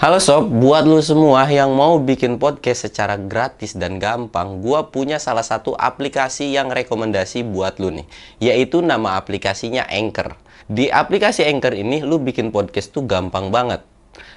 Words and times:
Halo 0.00 0.16
sob, 0.16 0.48
buat 0.48 0.88
lu 0.88 0.96
semua 1.04 1.44
yang 1.52 1.76
mau 1.76 2.00
bikin 2.00 2.40
podcast 2.40 2.88
secara 2.88 3.20
gratis 3.20 3.76
dan 3.76 4.00
gampang, 4.00 4.64
gua 4.64 4.88
punya 4.88 5.20
salah 5.20 5.44
satu 5.44 5.76
aplikasi 5.76 6.56
yang 6.56 6.72
rekomendasi 6.72 7.44
buat 7.44 7.76
lu 7.76 7.92
nih, 7.92 8.08
yaitu 8.40 8.80
nama 8.80 9.20
aplikasinya 9.20 9.84
Anchor. 9.92 10.40
Di 10.72 10.88
aplikasi 10.88 11.44
Anchor 11.44 11.76
ini 11.76 12.00
lu 12.00 12.16
bikin 12.16 12.48
podcast 12.48 12.96
tuh 12.96 13.04
gampang 13.04 13.52
banget. 13.52 13.84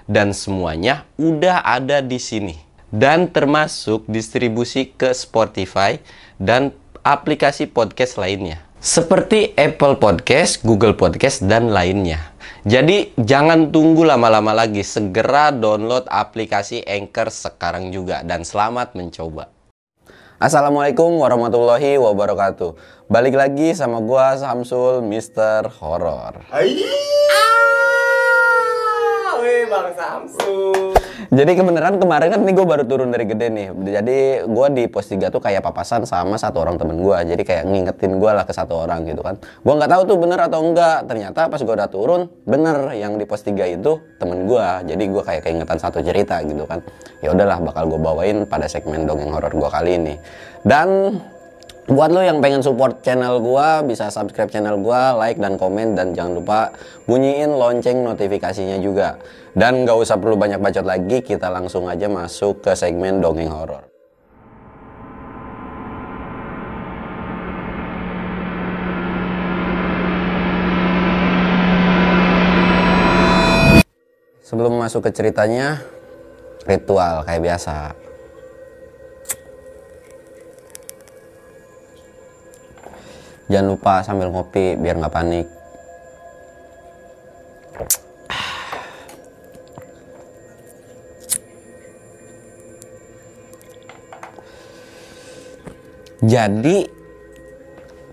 Dan 0.04 0.36
semuanya 0.36 1.08
udah 1.16 1.64
ada 1.64 2.04
di 2.04 2.20
sini. 2.20 2.60
Dan 2.92 3.32
termasuk 3.32 4.04
distribusi 4.12 4.92
ke 4.92 5.16
Spotify 5.16 5.96
dan 6.44 6.76
aplikasi 7.08 7.72
podcast 7.72 8.20
lainnya. 8.20 8.60
Seperti 8.84 9.56
Apple 9.56 9.96
Podcast, 9.96 10.60
Google 10.60 11.00
Podcast, 11.00 11.40
dan 11.48 11.72
lainnya. 11.72 12.33
Jadi 12.64 13.16
jangan 13.20 13.70
tunggu 13.74 14.08
lama-lama 14.08 14.56
lagi, 14.56 14.82
segera 14.82 15.52
download 15.52 16.08
aplikasi 16.08 16.84
Anchor 16.84 17.28
sekarang 17.34 17.92
juga 17.92 18.24
dan 18.24 18.48
selamat 18.48 18.96
mencoba. 18.96 19.52
Assalamualaikum 20.42 21.24
warahmatullahi 21.24 21.96
wabarakatuh. 21.96 22.76
Balik 23.08 23.40
lagi 23.40 23.72
sama 23.72 24.04
gua 24.04 24.36
Samsul 24.36 25.00
Mister 25.00 25.72
Horror. 25.80 26.44
Ayy. 26.52 26.84
Weh 29.44 29.68
Bang 29.68 29.92
Samsul. 29.92 30.96
Jadi 31.34 31.52
kebenaran 31.60 32.00
kemarin 32.00 32.32
kan 32.32 32.40
nih 32.48 32.56
gue 32.56 32.64
baru 32.64 32.88
turun 32.88 33.12
dari 33.12 33.28
gede 33.28 33.52
nih. 33.52 33.68
Jadi 33.76 34.18
gue 34.48 34.68
di 34.72 34.84
pos 34.88 35.12
3 35.12 35.28
tuh 35.28 35.44
kayak 35.44 35.60
papasan 35.60 36.08
sama 36.08 36.40
satu 36.40 36.64
orang 36.64 36.80
temen 36.80 37.04
gue. 37.04 37.18
Jadi 37.28 37.44
kayak 37.44 37.68
ngingetin 37.68 38.24
gue 38.24 38.32
lah 38.32 38.48
ke 38.48 38.56
satu 38.56 38.88
orang 38.88 39.04
gitu 39.04 39.20
kan. 39.20 39.36
Gue 39.66 39.74
nggak 39.76 39.92
tahu 39.92 40.02
tuh 40.08 40.18
bener 40.22 40.40
atau 40.40 40.64
enggak. 40.64 41.04
Ternyata 41.12 41.52
pas 41.52 41.60
gue 41.60 41.76
udah 41.76 41.90
turun 41.92 42.32
bener 42.48 42.96
yang 42.96 43.20
di 43.20 43.28
pos 43.28 43.44
3 43.44 43.52
itu 43.68 44.00
temen 44.16 44.48
gue. 44.48 44.68
Jadi 44.88 45.04
gue 45.12 45.24
kayak 45.28 45.42
keingetan 45.44 45.76
satu 45.82 46.00
cerita 46.00 46.40
gitu 46.48 46.64
kan. 46.64 46.80
Ya 47.20 47.36
udahlah 47.36 47.60
bakal 47.60 47.92
gue 47.92 48.00
bawain 48.00 48.48
pada 48.48 48.72
segmen 48.72 49.04
dongeng 49.04 49.34
horor 49.36 49.52
gue 49.52 49.70
kali 49.74 49.92
ini. 50.00 50.16
Dan 50.64 51.20
Buat 51.84 52.16
lo 52.16 52.24
yang 52.24 52.40
pengen 52.40 52.64
support 52.64 53.04
channel 53.04 53.44
gua, 53.44 53.84
bisa 53.84 54.08
subscribe 54.08 54.48
channel 54.48 54.80
gua, 54.80 55.20
like 55.20 55.36
dan 55.36 55.60
komen 55.60 56.00
dan 56.00 56.16
jangan 56.16 56.40
lupa 56.40 56.72
bunyiin 57.12 57.52
lonceng 57.52 58.08
notifikasinya 58.08 58.80
juga. 58.80 59.20
Dan 59.52 59.84
gak 59.84 60.00
usah 60.00 60.16
perlu 60.16 60.40
banyak 60.40 60.64
bacot 60.64 60.88
lagi, 60.88 61.20
kita 61.20 61.52
langsung 61.52 61.92
aja 61.92 62.08
masuk 62.08 62.64
ke 62.64 62.72
segmen 62.72 63.20
dongeng 63.20 63.52
horor. 63.52 63.84
Sebelum 74.40 74.80
masuk 74.80 75.04
ke 75.04 75.12
ceritanya, 75.12 75.84
ritual 76.64 77.28
kayak 77.28 77.44
biasa. 77.44 78.03
Jangan 83.52 83.68
lupa 83.76 84.00
sambil 84.00 84.32
ngopi 84.32 84.80
biar 84.80 84.96
nggak 85.00 85.14
panik. 85.14 85.48
Jadi 96.24 96.88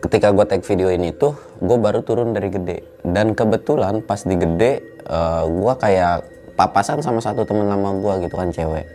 ketika 0.03 0.34
gue 0.34 0.45
take 0.51 0.67
video 0.67 0.91
ini 0.91 1.14
tuh 1.14 1.39
gue 1.62 1.78
baru 1.78 2.03
turun 2.03 2.34
dari 2.34 2.51
gede. 2.51 2.83
Dan 3.06 3.39
kebetulan 3.39 4.03
pas 4.03 4.27
di 4.27 4.34
gede 4.34 4.83
uh, 5.06 5.47
gue 5.47 5.75
kayak 5.78 6.27
papasan 6.58 7.06
sama 7.06 7.23
satu 7.23 7.47
temen 7.47 7.70
lama 7.70 7.95
gue 8.03 8.27
gitu 8.27 8.34
kan 8.34 8.51
cewek. 8.51 8.86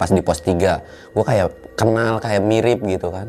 Pas 0.00 0.08
di 0.08 0.24
pos 0.24 0.40
3 0.40 0.56
gue 1.12 1.24
kayak 1.24 1.76
kenal 1.76 2.16
kayak 2.16 2.40
mirip 2.40 2.80
gitu 2.88 3.12
kan 3.12 3.28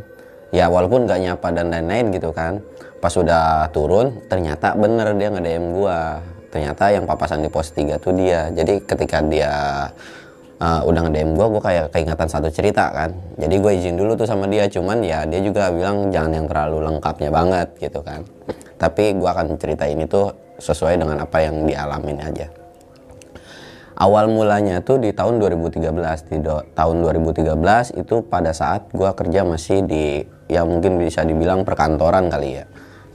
ya 0.52 0.68
walaupun 0.68 1.08
gak 1.08 1.20
nyapa 1.20 1.48
dan 1.56 1.72
lain-lain 1.72 2.12
gitu 2.16 2.30
kan. 2.36 2.60
Pas 3.02 3.12
udah 3.18 3.66
turun 3.74 4.22
ternyata 4.30 4.78
bener 4.78 5.18
dia 5.18 5.34
nge 5.34 5.42
DM 5.42 5.66
gua. 5.74 6.22
Ternyata 6.52 6.92
yang 6.92 7.08
papasan 7.08 7.42
di 7.42 7.50
pos 7.50 7.72
3 7.74 7.98
tuh 7.98 8.14
dia. 8.14 8.52
Jadi 8.54 8.84
ketika 8.84 9.24
dia 9.24 9.88
uh, 10.62 10.82
udah 10.86 11.10
nge 11.10 11.12
DM 11.18 11.32
gua 11.34 11.48
gua 11.50 11.62
kayak 11.66 11.90
keingatan 11.90 12.28
satu 12.30 12.54
cerita 12.54 12.94
kan. 12.94 13.10
Jadi 13.42 13.56
gue 13.58 13.72
izin 13.74 13.98
dulu 13.98 14.14
tuh 14.14 14.30
sama 14.30 14.46
dia 14.46 14.70
cuman 14.70 15.02
ya 15.02 15.26
dia 15.26 15.42
juga 15.42 15.74
bilang 15.74 16.14
jangan 16.14 16.32
yang 16.38 16.46
terlalu 16.46 16.78
lengkapnya 16.86 17.30
banget 17.34 17.68
gitu 17.82 18.00
kan. 18.06 18.22
Tapi 18.78 19.18
gua 19.18 19.34
akan 19.34 19.58
cerita 19.58 19.90
ini 19.90 20.06
tuh 20.06 20.30
sesuai 20.62 21.02
dengan 21.02 21.26
apa 21.26 21.42
yang 21.42 21.66
dialamin 21.66 22.22
aja. 22.22 22.48
Awal 24.02 24.34
mulanya 24.34 24.82
tuh 24.82 24.98
di 24.98 25.14
tahun 25.14 25.38
2013 25.38 25.86
di 26.30 26.38
tahun 26.74 26.96
2013 27.06 28.02
itu 28.02 28.16
pada 28.26 28.54
saat 28.54 28.90
gua 28.94 29.14
kerja 29.14 29.46
masih 29.46 29.86
di 29.86 30.26
ya 30.52 30.68
mungkin 30.68 31.00
bisa 31.00 31.24
dibilang 31.24 31.64
perkantoran 31.64 32.28
kali 32.28 32.60
ya. 32.60 32.66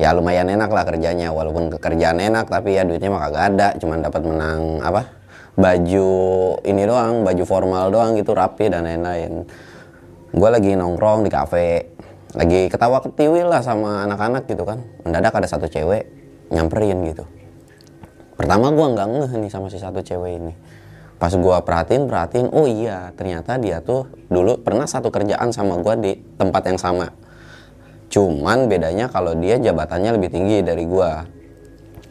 Ya 0.00 0.12
lumayan 0.16 0.48
enak 0.48 0.72
lah 0.72 0.84
kerjanya 0.88 1.32
walaupun 1.32 1.69
kerjaan 1.76 2.16
enak 2.20 2.48
tapi 2.48 2.80
ya 2.80 2.88
duitnya 2.88 3.12
mah 3.12 3.28
kagak 3.28 3.44
ada. 3.52 3.69
Cuman 3.76 4.00
dapat 4.00 4.24
menang 4.24 4.80
apa 4.80 5.12
baju 5.56 6.08
ini 6.64 6.82
doang 6.84 7.24
baju 7.24 7.44
formal 7.44 7.92
doang 7.92 8.16
gitu 8.16 8.32
rapi 8.32 8.72
dan 8.72 8.88
lain-lain. 8.88 9.44
Gue 10.32 10.48
lagi 10.48 10.72
nongkrong 10.72 11.28
di 11.28 11.30
kafe. 11.32 11.92
Lagi 12.36 12.69
ketawa 12.69 13.00
ketiwi 13.00 13.44
lah 13.44 13.60
sama 13.64 14.04
anak-anak 14.08 14.48
gitu 14.48 14.64
kan. 14.64 14.84
Mendadak 15.04 15.36
ada 15.36 15.48
satu 15.48 15.68
cewek 15.68 16.08
nyamperin 16.53 17.04
gitu. 17.08 17.24
Pertama 18.36 18.68
gue 18.68 18.86
nggak 18.97 19.08
ngeh 19.12 19.32
nih 19.44 19.50
sama 19.53 19.72
si 19.72 19.80
satu 19.80 20.04
cewek 20.04 20.32
ini. 20.41 20.53
Pas 21.16 21.32
gue 21.32 21.56
perhatiin 21.64 22.04
perhatiin 22.04 22.53
oh 22.53 22.68
iya 22.68 23.16
ternyata 23.16 23.56
dia 23.56 23.80
tuh 23.80 24.12
dulu 24.28 24.60
pernah 24.60 24.84
satu 24.84 25.08
kerjaan 25.08 25.48
sama 25.56 25.80
gue 25.80 25.94
di 26.04 26.12
tempat 26.36 26.68
yang 26.68 26.76
sama 26.76 27.08
cuman 28.11 28.71
bedanya 28.71 29.11
kalau 29.11 29.34
dia 29.34 29.59
jabatannya 29.59 30.15
lebih 30.17 30.31
tinggi 30.31 30.62
dari 30.62 30.84
gua. 30.87 31.27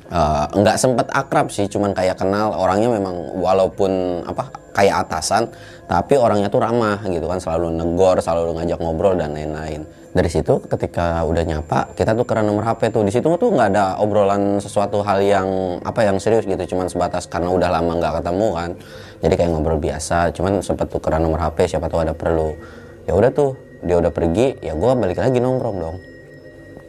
Uh, 0.06 0.45
nggak 0.61 0.78
sempet 0.78 1.09
akrab 1.09 1.50
sih 1.50 1.66
cuman 1.66 1.89
kayak 1.89 2.22
kenal 2.22 2.53
orangnya 2.53 2.94
memang 2.94 3.41
walaupun 3.41 4.22
apa 4.22 4.53
kayak 4.69 5.09
atasan 5.09 5.50
tapi 5.89 6.13
orangnya 6.13 6.45
tuh 6.45 6.61
ramah 6.61 7.01
gitu 7.09 7.25
kan 7.25 7.41
selalu 7.41 7.73
negor 7.73 8.22
selalu 8.22 8.53
ngajak 8.53 8.78
ngobrol 8.78 9.17
dan 9.17 9.34
lain-lain. 9.34 9.81
Dari 10.16 10.29
situ 10.29 10.61
ketika 10.69 11.25
udah 11.25 11.44
nyapa 11.44 11.91
kita 11.97 12.13
tuh 12.13 12.22
keren 12.23 12.45
nomor 12.45 12.69
HP 12.69 12.94
tuh. 12.94 13.01
Di 13.01 13.11
situ 13.11 13.25
tuh 13.25 13.50
nggak 13.50 13.69
ada 13.73 13.97
obrolan 13.97 14.61
sesuatu 14.61 15.01
hal 15.01 15.25
yang 15.25 15.81
apa 15.81 16.05
yang 16.05 16.22
serius 16.22 16.45
gitu 16.45 16.78
cuman 16.78 16.85
sebatas 16.85 17.25
karena 17.25 17.50
udah 17.50 17.73
lama 17.73 17.97
nggak 17.97 18.22
ketemu 18.22 18.47
kan. 18.53 18.69
Jadi 19.25 19.34
kayak 19.41 19.50
ngobrol 19.57 19.81
biasa 19.81 20.29
cuman 20.38 20.61
sempet 20.61 20.85
tuh 20.85 21.01
keren 21.01 21.25
nomor 21.25 21.41
HP 21.41 21.66
siapa 21.66 21.89
tahu 21.89 22.05
ada 22.05 22.13
perlu. 22.13 22.53
Ya 23.09 23.17
udah 23.17 23.34
tuh 23.34 23.64
dia 23.85 23.96
udah 24.01 24.09
pergi 24.09 24.57
ya 24.59 24.73
gue 24.73 24.91
balik 24.97 25.22
lagi 25.22 25.38
nongkrong 25.38 25.78
dong. 25.78 25.97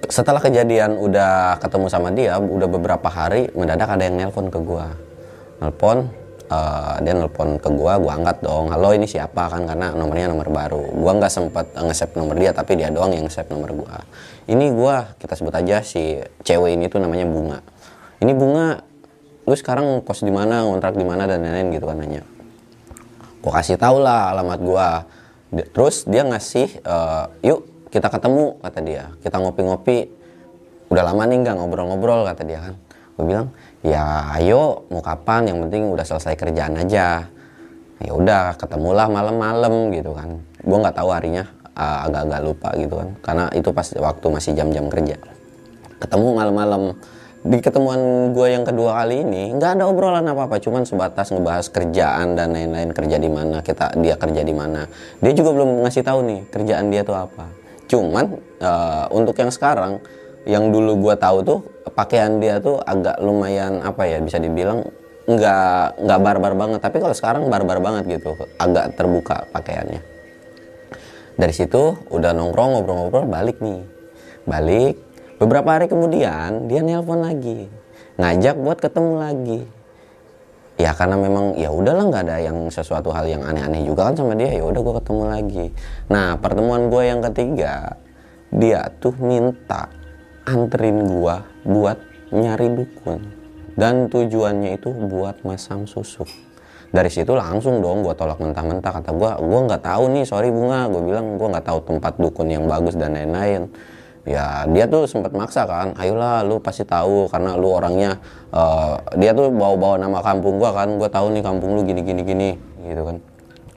Setelah 0.08 0.40
kejadian 0.40 0.96
udah 0.96 1.60
ketemu 1.60 1.86
sama 1.92 2.08
dia 2.10 2.40
udah 2.40 2.68
beberapa 2.70 3.08
hari 3.12 3.52
mendadak 3.52 3.92
ada 3.92 4.08
yang 4.08 4.16
nelpon 4.16 4.48
ke 4.48 4.58
gue 4.60 4.86
nelpon 5.56 6.08
uh, 6.52 6.96
dia 7.00 7.12
nelpon 7.16 7.56
ke 7.60 7.68
gue 7.68 7.92
gue 8.00 8.12
angkat 8.12 8.40
dong 8.40 8.72
halo 8.72 8.96
ini 8.96 9.04
siapa? 9.04 9.52
Kan 9.52 9.68
karena 9.68 9.92
nomornya 9.92 10.32
nomor 10.32 10.48
baru. 10.48 10.82
Gue 10.96 11.12
nggak 11.12 11.32
sempet 11.32 11.66
nge-save 11.76 12.16
nomor 12.16 12.34
dia 12.40 12.56
tapi 12.56 12.80
dia 12.80 12.88
doang 12.88 13.12
yang 13.12 13.28
nge-save 13.28 13.52
nomor 13.52 13.70
gue 13.76 13.96
ini 14.46 14.70
gue 14.70 14.96
kita 15.18 15.34
sebut 15.34 15.54
aja 15.58 15.82
si 15.82 16.22
cewek 16.46 16.78
ini 16.78 16.86
tuh 16.86 17.02
namanya 17.02 17.26
bunga. 17.26 17.58
Ini 18.22 18.32
bunga 18.32 18.78
lu 19.46 19.54
sekarang 19.54 20.02
kos 20.06 20.22
di 20.22 20.30
mana 20.30 20.62
kontrak 20.62 20.94
di 20.94 21.02
mana 21.02 21.26
dan 21.26 21.42
lain-lain 21.42 21.74
gitu 21.74 21.86
kan 21.90 21.98
nanya. 21.98 22.22
Gue 23.42 23.52
kasih 23.52 23.74
tau 23.74 23.98
lah 23.98 24.30
alamat 24.34 24.58
gue 24.62 24.86
terus 25.50 26.04
dia 26.06 26.26
ngasih 26.26 26.82
uh, 26.82 27.30
yuk 27.42 27.66
kita 27.90 28.10
ketemu 28.10 28.58
kata 28.60 28.80
dia. 28.82 29.04
Kita 29.22 29.40
ngopi-ngopi. 29.40 30.10
Udah 30.86 31.02
lama 31.02 31.22
nih 31.26 31.38
nggak 31.42 31.56
ngobrol-ngobrol 31.58 32.26
kata 32.26 32.42
dia 32.46 32.60
kan. 32.62 32.74
Gue 33.16 33.24
bilang 33.24 33.48
ya 33.80 34.36
ayo 34.36 34.84
mau 34.92 35.00
kapan? 35.00 35.48
Yang 35.50 35.58
penting 35.66 35.82
udah 35.94 36.04
selesai 36.06 36.34
kerjaan 36.36 36.76
aja. 36.76 37.26
Ya 37.96 38.12
udah 38.12 38.54
ketemulah 38.60 39.08
malam-malam 39.08 39.88
gitu 39.94 40.12
kan. 40.12 40.44
Gue 40.60 40.78
nggak 40.78 40.96
tahu 40.98 41.08
harinya 41.14 41.48
uh, 41.72 42.06
agak-agak 42.10 42.40
lupa 42.44 42.68
gitu 42.76 42.94
kan. 43.00 43.08
Karena 43.24 43.44
itu 43.56 43.68
pas 43.72 43.88
waktu 43.96 44.26
masih 44.28 44.52
jam-jam 44.52 44.86
kerja. 44.92 45.16
Ketemu 45.96 46.28
malam-malam 46.36 46.82
di 47.46 47.62
ketemuan 47.62 48.32
gue 48.34 48.46
yang 48.50 48.66
kedua 48.66 49.02
kali 49.02 49.22
ini 49.22 49.54
nggak 49.54 49.78
ada 49.78 49.84
obrolan 49.86 50.26
apa 50.26 50.50
apa 50.50 50.56
cuman 50.58 50.82
sebatas 50.82 51.30
ngebahas 51.30 51.70
kerjaan 51.70 52.34
dan 52.34 52.50
lain-lain 52.50 52.90
kerja 52.90 53.16
di 53.22 53.30
mana 53.30 53.62
kita 53.62 53.94
dia 54.02 54.18
kerja 54.18 54.42
di 54.42 54.54
mana. 54.56 54.88
Dia 55.22 55.32
juga 55.36 55.54
belum 55.54 55.86
ngasih 55.86 56.02
tahu 56.02 56.18
nih 56.26 56.40
kerjaan 56.50 56.90
dia 56.90 57.06
tuh 57.06 57.14
apa. 57.14 57.46
Cuman 57.86 58.24
uh, 58.58 59.06
untuk 59.14 59.38
yang 59.38 59.54
sekarang 59.54 60.02
yang 60.42 60.74
dulu 60.74 61.06
gue 61.06 61.14
tahu 61.18 61.38
tuh 61.46 61.58
pakaian 61.94 62.42
dia 62.42 62.58
tuh 62.58 62.82
agak 62.82 63.18
lumayan 63.22 63.78
apa 63.82 64.06
ya 64.10 64.18
bisa 64.18 64.42
dibilang 64.42 64.82
nggak 65.30 66.02
nggak 66.02 66.18
barbar 66.18 66.52
banget. 66.58 66.80
Tapi 66.82 66.96
kalau 66.98 67.14
sekarang 67.14 67.46
barbar 67.46 67.78
banget 67.78 68.18
gitu 68.18 68.34
agak 68.58 68.98
terbuka 68.98 69.46
pakaiannya. 69.54 70.02
Dari 71.38 71.54
situ 71.54 71.94
udah 72.10 72.34
nongkrong 72.34 72.74
ngobrol-ngobrol 72.74 73.30
balik 73.30 73.62
nih. 73.62 73.86
Balik 74.50 75.05
Beberapa 75.36 75.76
hari 75.76 75.84
kemudian 75.92 76.64
dia 76.64 76.80
nelpon 76.80 77.20
lagi, 77.20 77.68
ngajak 78.16 78.56
buat 78.56 78.80
ketemu 78.80 79.12
lagi. 79.20 79.60
ya 80.76 80.92
karena 80.92 81.16
memang 81.16 81.56
ya 81.56 81.72
udahlah 81.72 82.04
nggak 82.04 82.24
ada 82.28 82.36
yang 82.36 82.68
sesuatu 82.68 83.08
hal 83.08 83.24
yang 83.24 83.40
aneh-aneh 83.40 83.80
juga 83.88 84.12
kan 84.12 84.14
sama 84.16 84.36
dia 84.36 84.52
ya 84.52 84.64
udah 84.64 84.80
gue 84.80 84.94
ketemu 85.00 85.22
lagi. 85.24 85.66
Nah 86.12 86.36
pertemuan 86.36 86.92
gue 86.92 87.02
yang 87.04 87.20
ketiga 87.24 87.96
dia 88.52 88.84
tuh 89.00 89.16
minta 89.16 89.88
anterin 90.44 91.00
gue 91.04 91.36
buat 91.64 91.96
nyari 92.32 92.68
dukun. 92.76 93.20
Dan 93.76 94.08
tujuannya 94.08 94.80
itu 94.80 94.88
buat 94.88 95.44
masang 95.44 95.84
susuk 95.84 96.28
dari 96.92 97.12
situ 97.12 97.32
langsung 97.36 97.80
dong 97.80 98.04
gue 98.04 98.12
tolak 98.12 98.40
mentah-mentah. 98.40 98.92
Kata 99.00 99.12
gue 99.16 99.30
gue 99.36 99.60
nggak 99.68 99.80
tahu 99.84 100.12
nih 100.12 100.24
sorry 100.28 100.52
bunga. 100.52 100.92
Gue 100.92 101.08
bilang 101.08 101.40
gue 101.40 101.48
nggak 101.56 101.66
tahu 101.72 101.88
tempat 101.88 102.20
dukun 102.20 102.52
yang 102.52 102.68
bagus 102.68 102.96
dan 102.96 103.16
lain-lain 103.16 103.68
ya 104.26 104.66
dia 104.66 104.90
tuh 104.90 105.06
sempat 105.06 105.30
maksa 105.30 105.62
kan 105.64 105.94
ayolah 105.94 106.42
lu 106.42 106.58
pasti 106.58 106.82
tahu 106.82 107.30
karena 107.30 107.54
lu 107.54 107.70
orangnya 107.70 108.18
uh, 108.50 108.98
dia 109.14 109.30
tuh 109.30 109.54
bawa-bawa 109.54 110.02
nama 110.02 110.18
kampung 110.18 110.58
gua 110.58 110.74
kan 110.74 110.98
gua 110.98 111.06
tahu 111.06 111.30
nih 111.30 111.46
kampung 111.46 111.78
lu 111.78 111.86
gini 111.86 112.02
gini 112.02 112.22
gini 112.26 112.50
gitu 112.82 113.06
kan. 113.06 113.16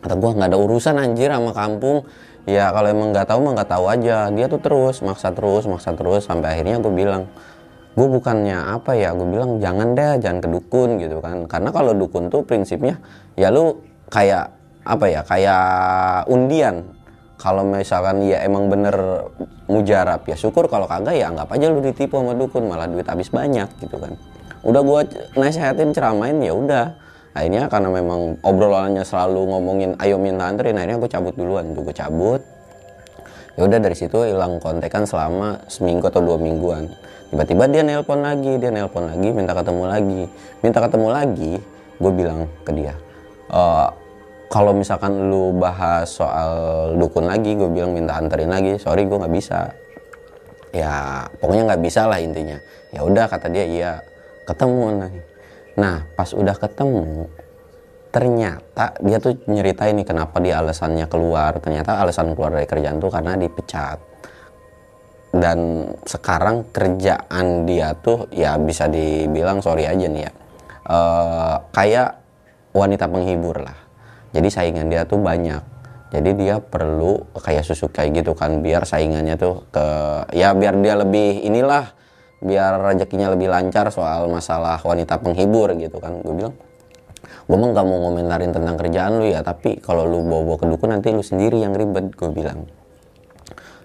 Kata 0.01 0.15
gua 0.17 0.31
nggak 0.33 0.49
ada 0.49 0.57
urusan 0.57 0.95
anjir 0.97 1.29
sama 1.29 1.53
kampung. 1.53 2.01
Ya 2.49 2.73
kalau 2.73 2.89
emang 2.89 3.13
nggak 3.13 3.29
tahu 3.29 3.39
mah 3.45 3.51
nggak 3.61 3.69
tahu 3.69 3.85
aja. 3.93 4.33
Dia 4.33 4.49
tuh 4.49 4.57
terus 4.57 5.05
maksa 5.05 5.29
terus 5.29 5.69
maksa 5.69 5.93
terus 5.93 6.25
sampai 6.25 6.57
akhirnya 6.57 6.81
gue 6.81 6.89
bilang 6.89 7.29
gue 7.93 8.07
bukannya 8.09 8.57
apa 8.79 8.95
ya 8.95 9.13
gue 9.13 9.27
bilang 9.27 9.61
jangan 9.61 9.93
deh 9.93 10.17
jangan 10.17 10.39
ke 10.41 10.49
dukun 10.49 10.97
gitu 10.97 11.21
kan. 11.21 11.45
Karena 11.45 11.69
kalau 11.69 11.93
dukun 11.93 12.33
tuh 12.33 12.41
prinsipnya 12.41 12.97
ya 13.37 13.53
lu 13.53 13.77
kayak 14.09 14.49
apa 14.81 15.05
ya 15.05 15.21
kayak 15.21 15.63
undian 16.25 16.81
kalau 17.39 17.63
misalkan 17.63 18.19
ya 18.27 18.43
emang 18.43 18.67
bener 18.67 18.95
mujarab 19.71 20.27
ya 20.27 20.35
syukur. 20.35 20.67
Kalau 20.67 20.85
kagak 20.85 21.15
ya 21.15 21.31
anggap 21.31 21.55
aja 21.55 21.71
lu 21.71 21.79
ditipu 21.79 22.19
sama 22.19 22.35
dukun 22.35 22.67
malah 22.67 22.85
duit 22.85 23.07
habis 23.07 23.31
banyak 23.31 23.71
gitu 23.79 23.95
kan. 23.95 24.13
Udah 24.67 24.81
gua 24.83 25.07
nasehatin 25.39 25.95
ceramain 25.95 26.35
ya 26.43 26.51
udah. 26.51 26.85
Akhirnya 27.31 27.71
karena 27.71 27.89
memang 27.93 28.41
obrolannya 28.43 29.07
selalu 29.07 29.55
ngomongin 29.55 29.95
ayo 30.03 30.19
minta 30.19 30.49
anterin 30.49 30.75
akhirnya 30.75 30.99
gue 30.99 31.09
cabut 31.09 31.33
duluan. 31.37 31.71
Tuh 31.71 31.81
gue 31.85 31.95
cabut. 31.95 32.41
Ya 33.55 33.61
udah 33.63 33.79
dari 33.79 33.95
situ 33.95 34.17
hilang 34.27 34.59
kontekan 34.59 35.07
selama 35.07 35.63
seminggu 35.71 36.09
atau 36.09 36.19
dua 36.19 36.35
mingguan. 36.35 36.89
Tiba-tiba 37.29 37.69
dia 37.69 37.85
nelpon 37.85 38.25
lagi 38.25 38.57
dia 38.57 38.73
nelpon 38.73 39.07
lagi 39.07 39.29
minta 39.31 39.55
ketemu 39.55 39.83
lagi. 39.87 40.21
Minta 40.59 40.79
ketemu 40.83 41.07
lagi 41.07 41.53
gue 41.99 42.11
bilang 42.15 42.47
ke 42.63 42.71
dia 42.73 42.95
e, 43.51 43.61
kalau 44.49 44.73
misalkan 44.73 45.29
lu 45.29 45.53
bahas 45.61 46.09
soal 46.09 46.51
dukun 46.97 47.29
lagi 47.29 47.53
gue 47.53 47.69
bilang 47.69 47.93
minta 47.93 48.17
anterin 48.17 48.49
lagi. 48.49 48.81
Sorry 48.81 49.05
gue 49.05 49.13
nggak 49.13 49.33
bisa. 49.33 49.69
Ya 50.73 51.25
pokoknya 51.37 51.69
nggak 51.69 51.83
bisa 51.85 52.09
lah 52.09 52.17
intinya. 52.17 52.57
Ya 52.89 53.05
udah 53.05 53.29
kata 53.29 53.47
dia 53.53 53.65
iya 53.69 53.91
ketemu 54.49 55.05
nih 55.05 55.25
nah 55.77 56.03
pas 56.17 56.33
udah 56.35 56.57
ketemu 56.59 57.29
ternyata 58.09 58.97
dia 58.99 59.21
tuh 59.21 59.37
nyeritain 59.47 59.95
nih 59.95 60.03
kenapa 60.09 60.41
dia 60.41 60.57
alasannya 60.65 61.05
keluar. 61.05 61.61
Ternyata 61.61 62.01
alasan 62.01 62.33
keluar 62.33 62.57
dari 62.57 62.65
kerjaan 62.65 62.97
tuh 62.97 63.13
karena 63.13 63.37
dipecat. 63.37 64.01
Dan 65.29 65.85
sekarang 66.09 66.73
kerjaan 66.73 67.69
dia 67.69 67.93
tuh 68.01 68.25
ya 68.33 68.57
bisa 68.57 68.89
dibilang 68.89 69.61
sorry 69.61 69.85
aja 69.85 70.09
nih 70.09 70.25
ya. 70.25 70.31
Uh, 70.89 71.55
kayak 71.69 72.17
wanita 72.73 73.05
penghibur 73.05 73.61
lah 73.61 73.88
jadi 74.29 74.47
saingan 74.49 74.87
dia 74.89 75.05
tuh 75.05 75.17
banyak. 75.21 75.61
Jadi 76.09 76.29
dia 76.41 76.57
perlu 76.57 77.21
kayak 77.37 77.61
susu 77.61 77.85
kayak 77.93 78.21
gitu 78.21 78.33
kan 78.33 78.65
biar 78.65 78.81
saingannya 78.81 79.37
tuh 79.37 79.69
ke 79.69 79.85
ya 80.33 80.57
biar 80.57 80.81
dia 80.81 80.97
lebih 80.97 81.45
inilah 81.45 81.93
biar 82.41 82.81
rezekinya 82.81 83.29
lebih 83.29 83.45
lancar 83.45 83.93
soal 83.93 84.25
masalah 84.25 84.81
wanita 84.81 85.21
penghibur 85.21 85.69
gitu 85.77 86.01
kan. 86.01 86.17
Gue 86.25 86.33
bilang 86.33 86.53
gue 87.19 87.57
mah 87.57 87.69
gak 87.73 87.85
mau 87.85 88.09
ngomentarin 88.09 88.49
tentang 88.49 88.73
kerjaan 88.77 89.21
lu 89.21 89.29
ya 89.29 89.45
tapi 89.45 89.77
kalau 89.81 90.05
lu 90.05 90.25
bawa-bawa 90.25 90.57
ke 90.57 90.65
dukun 90.65 90.89
nanti 90.97 91.13
lu 91.13 91.21
sendiri 91.21 91.61
yang 91.61 91.77
ribet 91.77 92.09
gue 92.17 92.29
bilang. 92.33 92.65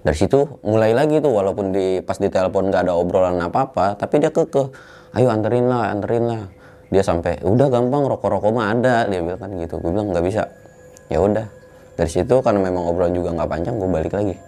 Dari 0.05 0.17
situ 0.17 0.61
mulai 0.64 0.93
lagi 0.96 1.20
tuh 1.20 1.32
walaupun 1.32 1.73
di 1.73 2.00
pas 2.05 2.17
di 2.17 2.29
telepon 2.29 2.73
gak 2.73 2.88
ada 2.88 2.96
obrolan 2.96 3.41
apa 3.41 3.69
apa 3.69 3.87
tapi 4.00 4.20
dia 4.20 4.32
keke 4.32 4.73
ayo 5.17 5.29
anterin 5.29 5.69
lah 5.69 5.93
anterin 5.93 6.25
lah 6.25 6.43
dia 6.94 7.02
sampai 7.02 7.43
udah 7.43 7.67
gampang 7.67 8.06
rokok-rokok 8.06 8.55
mah 8.55 8.70
ada. 8.70 9.11
Dia 9.11 9.19
bilang 9.19 9.43
kan 9.43 9.50
gitu. 9.58 9.82
Gue 9.82 9.91
bilang 9.91 10.14
nggak 10.14 10.23
bisa. 10.23 10.46
Ya 11.11 11.19
udah. 11.19 11.50
Dari 11.99 12.11
situ 12.11 12.38
karena 12.38 12.62
memang 12.62 12.87
obrolan 12.87 13.11
juga 13.11 13.35
nggak 13.35 13.50
panjang 13.50 13.75
gue 13.75 13.91
balik 13.91 14.12
lagi. 14.14 14.38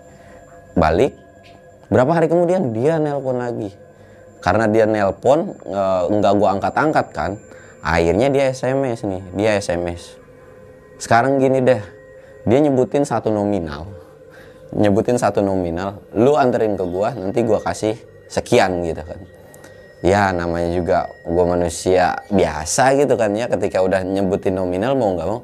Balik 0.78 1.12
berapa 1.90 2.10
hari 2.14 2.31
kemudian 2.31 2.70
dia 2.70 3.02
nelpon 3.02 3.43
lagi. 3.43 3.75
Karena 4.38 4.70
dia 4.70 4.87
nelpon 4.87 5.58
nggak 6.14 6.32
gue 6.38 6.48
angkat-angkat 6.54 7.06
kan 7.10 7.32
akhirnya 7.87 8.26
dia 8.34 8.50
SMS 8.50 9.06
nih 9.06 9.22
dia 9.38 9.50
SMS 9.62 10.19
sekarang 10.98 11.38
gini 11.38 11.62
deh 11.62 11.78
dia 12.43 12.58
nyebutin 12.58 13.06
satu 13.06 13.31
nominal 13.31 13.87
nyebutin 14.75 15.14
satu 15.14 15.38
nominal 15.38 16.02
lu 16.10 16.34
anterin 16.34 16.75
ke 16.75 16.82
gua 16.82 17.14
nanti 17.14 17.46
gua 17.46 17.62
kasih 17.62 17.94
sekian 18.26 18.82
gitu 18.82 19.06
kan 19.06 19.22
ya 20.04 20.32
namanya 20.32 20.70
juga 20.76 20.98
gue 21.25 21.44
manusia 21.44 22.16
biasa 22.28 22.96
gitu 23.00 23.14
kan 23.16 23.32
ya. 23.32 23.48
Ketika 23.48 23.81
udah 23.81 24.04
nyebutin 24.04 24.56
nominal 24.56 24.96
mau 24.96 25.16
nggak 25.16 25.28
mau 25.28 25.40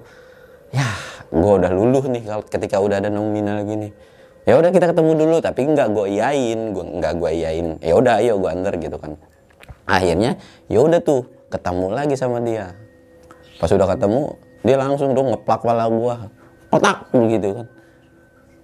ya 0.73 0.89
gue 1.33 1.53
udah 1.65 1.71
luluh 1.73 2.05
nih 2.09 2.23
kalau 2.29 2.45
ketika 2.45 2.77
udah 2.81 3.01
ada 3.01 3.09
nominal 3.09 3.65
gini. 3.65 3.93
Ya 4.43 4.59
udah 4.59 4.75
kita 4.75 4.91
ketemu 4.91 5.23
dulu 5.23 5.37
tapi 5.39 5.65
nggak 5.71 5.89
gue 5.95 6.07
iyain 6.19 6.61
gue 6.75 6.85
nggak 6.99 7.13
gue 7.15 7.31
iyain 7.31 7.67
ya 7.79 7.95
udah 7.95 8.19
ayo 8.19 8.43
gue 8.43 8.51
antar 8.51 8.75
gitu 8.77 8.97
kan. 8.99 9.15
Akhirnya 9.87 10.37
ya 10.67 10.83
udah 10.83 10.99
tuh 10.99 11.29
ketemu 11.47 11.87
lagi 11.95 12.15
sama 12.19 12.43
dia. 12.43 12.75
Pas 13.63 13.71
udah 13.71 13.87
ketemu 13.87 14.35
dia 14.67 14.77
langsung 14.79 15.15
dong 15.15 15.31
ngeplak 15.31 15.63
kepala 15.63 15.87
gue 15.87 16.15
otak 16.75 17.07
begitu 17.15 17.63
kan. 17.63 17.67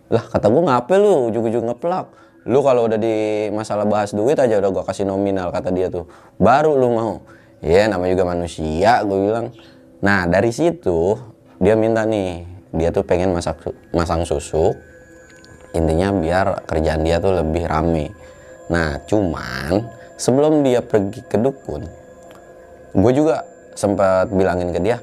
Lah 0.08 0.24
kata 0.24 0.46
gue 0.48 0.62
ngapain 0.64 0.98
lu 0.98 1.28
ujung-ujung 1.30 1.64
ngeplak 1.68 2.06
lu 2.48 2.64
kalau 2.64 2.88
udah 2.88 2.96
di 2.96 3.46
masalah 3.52 3.84
bahas 3.84 4.16
duit 4.16 4.40
aja 4.40 4.56
udah 4.56 4.70
gua 4.72 4.84
kasih 4.88 5.04
nominal 5.04 5.52
kata 5.52 5.68
dia 5.68 5.92
tuh. 5.92 6.08
Baru 6.40 6.74
lu 6.74 6.88
mau. 6.96 7.12
Ya 7.60 7.84
yeah, 7.84 7.86
namanya 7.90 8.16
juga 8.16 8.26
manusia 8.32 9.02
gue 9.04 9.18
bilang. 9.18 9.52
Nah 10.00 10.24
dari 10.30 10.54
situ 10.54 11.18
dia 11.60 11.74
minta 11.74 12.06
nih 12.06 12.46
dia 12.72 12.88
tuh 12.94 13.04
pengen 13.04 13.36
masak 13.36 13.68
masang 13.92 14.24
susu. 14.24 14.72
Intinya 15.76 16.08
biar 16.14 16.64
kerjaan 16.64 17.04
dia 17.04 17.20
tuh 17.20 17.36
lebih 17.36 17.68
rame. 17.68 18.14
Nah 18.72 19.02
cuman 19.04 19.98
sebelum 20.18 20.66
dia 20.66 20.82
pergi 20.82 21.22
ke 21.24 21.38
dukun 21.38 21.86
gue 22.92 23.12
juga 23.14 23.46
sempat 23.78 24.26
bilangin 24.34 24.74
ke 24.74 24.80
dia 24.82 24.98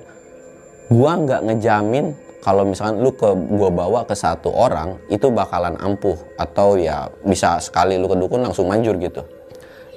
gua 0.91 1.15
nggak 1.15 1.41
ngejamin 1.47 2.11
kalau 2.45 2.61
misalkan 2.61 3.01
lu 3.01 3.09
ke 3.09 3.25
gua 3.57 3.73
bawa 3.73 4.05
ke 4.05 4.13
satu 4.13 4.53
orang 4.53 5.01
itu 5.09 5.33
bakalan 5.33 5.73
ampuh. 5.81 6.13
Atau 6.37 6.77
ya 6.77 7.09
bisa 7.25 7.57
sekali 7.57 7.97
lu 7.97 8.05
ke 8.05 8.13
dukun 8.13 8.45
langsung 8.45 8.69
manjur 8.69 8.93
gitu. 9.01 9.25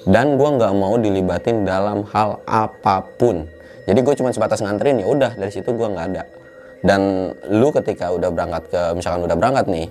Dan 0.09 0.41
gua 0.41 0.57
nggak 0.57 0.73
mau 0.73 0.97
dilibatin 0.97 1.69
dalam 1.69 2.09
hal 2.09 2.41
apa 2.49 3.05
pun. 3.21 3.45
Jadi 3.85 4.01
gue 4.05 4.15
cuma 4.21 4.29
sebatas 4.33 4.61
nganterin 4.61 5.01
ya 5.01 5.09
udah 5.09 5.33
dari 5.37 5.53
situ 5.53 5.77
gua 5.77 5.93
nggak 5.93 6.07
ada. 6.17 6.25
Dan 6.81 7.33
lu 7.53 7.69
ketika 7.69 8.09
udah 8.17 8.33
berangkat 8.33 8.65
ke 8.73 8.83
misalkan 8.97 9.29
udah 9.29 9.37
berangkat 9.37 9.69
nih 9.69 9.89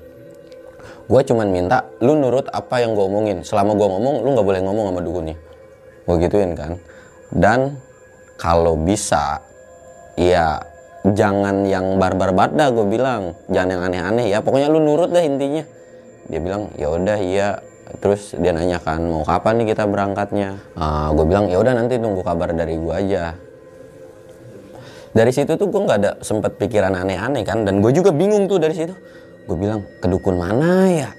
gue 1.07 1.21
cuma 1.23 1.47
minta 1.47 1.87
lu 2.03 2.19
nurut 2.19 2.51
apa 2.51 2.83
yang 2.83 2.91
gue 2.91 3.05
omongin. 3.07 3.39
Selama 3.39 3.79
gue 3.79 3.87
ngomong 3.87 4.15
lu 4.27 4.29
nggak 4.35 4.47
boleh 4.47 4.61
ngomong 4.63 4.85
sama 4.91 5.01
dukunnya. 5.01 5.37
Gue 6.03 6.15
gituin 6.19 6.51
kan. 6.51 6.75
Dan 7.31 7.79
kalau 8.35 8.75
bisa 8.75 9.39
ya 10.19 10.59
jangan 11.13 11.63
yang 11.63 12.01
barbar 12.01 12.33
dah 12.33 12.73
gue 12.73 12.85
bilang. 12.87 13.37
Jangan 13.47 13.69
yang 13.77 13.81
aneh-aneh 13.87 14.25
ya. 14.33 14.39
Pokoknya 14.41 14.67
lu 14.67 14.81
nurut 14.81 15.13
deh 15.13 15.23
intinya. 15.23 15.63
Dia 16.27 16.39
bilang 16.41 16.73
ya 16.75 16.87
udah 16.91 17.17
iya. 17.21 17.49
Terus 18.03 18.35
dia 18.35 18.51
nanyakan 18.51 18.99
mau 19.07 19.23
kapan 19.23 19.63
nih 19.63 19.71
kita 19.71 19.87
berangkatnya? 19.87 20.59
Uh, 20.75 20.83
ah, 20.83 21.07
gue 21.15 21.23
bilang 21.23 21.47
ya 21.47 21.55
udah 21.63 21.71
nanti 21.71 21.95
tunggu 21.95 22.19
kabar 22.19 22.51
dari 22.51 22.75
gue 22.75 22.93
aja. 22.93 23.31
Dari 25.15 25.31
situ 25.31 25.55
tuh 25.55 25.71
gue 25.71 25.81
nggak 25.87 25.99
ada 26.03 26.11
sempat 26.19 26.59
pikiran 26.59 26.91
aneh-aneh 26.91 27.47
kan. 27.47 27.63
Dan 27.63 27.79
gue 27.79 27.95
juga 27.95 28.11
bingung 28.11 28.51
tuh 28.51 28.59
dari 28.59 28.75
situ. 28.75 28.91
Gue 29.47 29.55
bilang 29.55 29.87
ke 30.03 30.07
dukun 30.11 30.35
mana 30.35 30.91
ya? 30.91 31.09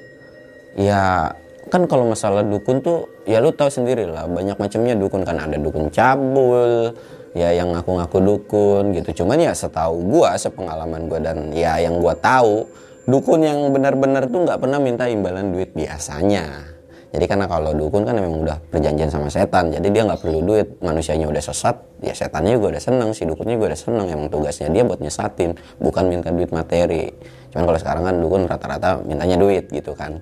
Ya 0.76 1.32
kan 1.72 1.88
kalau 1.88 2.08
masalah 2.12 2.44
dukun 2.44 2.80
tuh 2.80 3.08
ya 3.28 3.40
lu 3.40 3.52
tahu 3.52 3.68
sendiri 3.68 4.08
lah 4.08 4.28
banyak 4.28 4.60
macamnya 4.60 4.92
dukun 4.92 5.24
kan. 5.24 5.40
Ada 5.40 5.56
dukun 5.56 5.88
cabul 5.88 6.92
ya 7.38 7.54
yang 7.54 7.70
ngaku-ngaku 7.70 8.18
dukun 8.18 8.84
gitu. 8.98 9.22
Cuman 9.22 9.38
ya 9.38 9.54
setahu 9.54 10.02
gua 10.10 10.34
sepengalaman 10.34 11.06
gua 11.06 11.22
dan 11.22 11.54
ya 11.54 11.78
yang 11.78 12.02
gua 12.02 12.18
tahu 12.18 12.66
dukun 13.06 13.46
yang 13.46 13.70
benar-benar 13.70 14.26
tuh 14.26 14.42
nggak 14.42 14.58
pernah 14.58 14.82
minta 14.82 15.06
imbalan 15.06 15.54
duit 15.54 15.70
biasanya. 15.72 16.74
Jadi 17.08 17.24
karena 17.24 17.48
kalau 17.48 17.72
dukun 17.72 18.04
kan 18.04 18.12
memang 18.20 18.44
udah 18.44 18.60
perjanjian 18.68 19.08
sama 19.08 19.32
setan 19.32 19.72
jadi 19.72 19.86
dia 19.88 20.02
nggak 20.04 20.20
perlu 20.20 20.44
duit. 20.44 20.76
Manusianya 20.82 21.30
udah 21.30 21.40
sesat 21.40 21.78
ya 22.02 22.12
setannya 22.12 22.58
juga 22.58 22.76
udah 22.76 22.82
seneng 22.82 23.08
si 23.14 23.22
dukunnya 23.24 23.54
juga 23.56 23.72
udah 23.72 23.80
seneng. 23.80 24.06
Emang 24.12 24.28
tugasnya 24.28 24.68
dia 24.68 24.82
buat 24.84 25.00
nyesatin 25.00 25.54
bukan 25.78 26.04
minta 26.10 26.28
duit 26.34 26.50
materi. 26.50 27.08
Cuman 27.54 27.64
kalau 27.64 27.78
sekarang 27.80 28.02
kan 28.04 28.14
dukun 28.20 28.42
rata-rata 28.44 29.00
mintanya 29.06 29.40
duit 29.40 29.72
gitu 29.72 29.96
kan. 29.96 30.20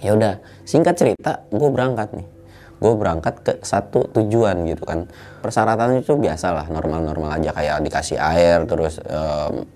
Ya 0.00 0.16
udah 0.16 0.40
singkat 0.64 0.96
cerita 0.96 1.44
gue 1.52 1.68
berangkat 1.68 2.16
nih 2.16 2.39
gue 2.80 2.92
berangkat 2.96 3.34
ke 3.44 3.52
satu 3.60 4.08
tujuan 4.16 4.64
gitu 4.64 4.88
kan. 4.88 5.04
Persyaratannya 5.44 6.00
itu 6.00 6.16
biasalah 6.16 6.72
normal-normal 6.72 7.36
aja. 7.36 7.52
Kayak 7.52 7.84
dikasih 7.84 8.16
air 8.16 8.64
terus 8.64 8.96
em, 9.04 9.68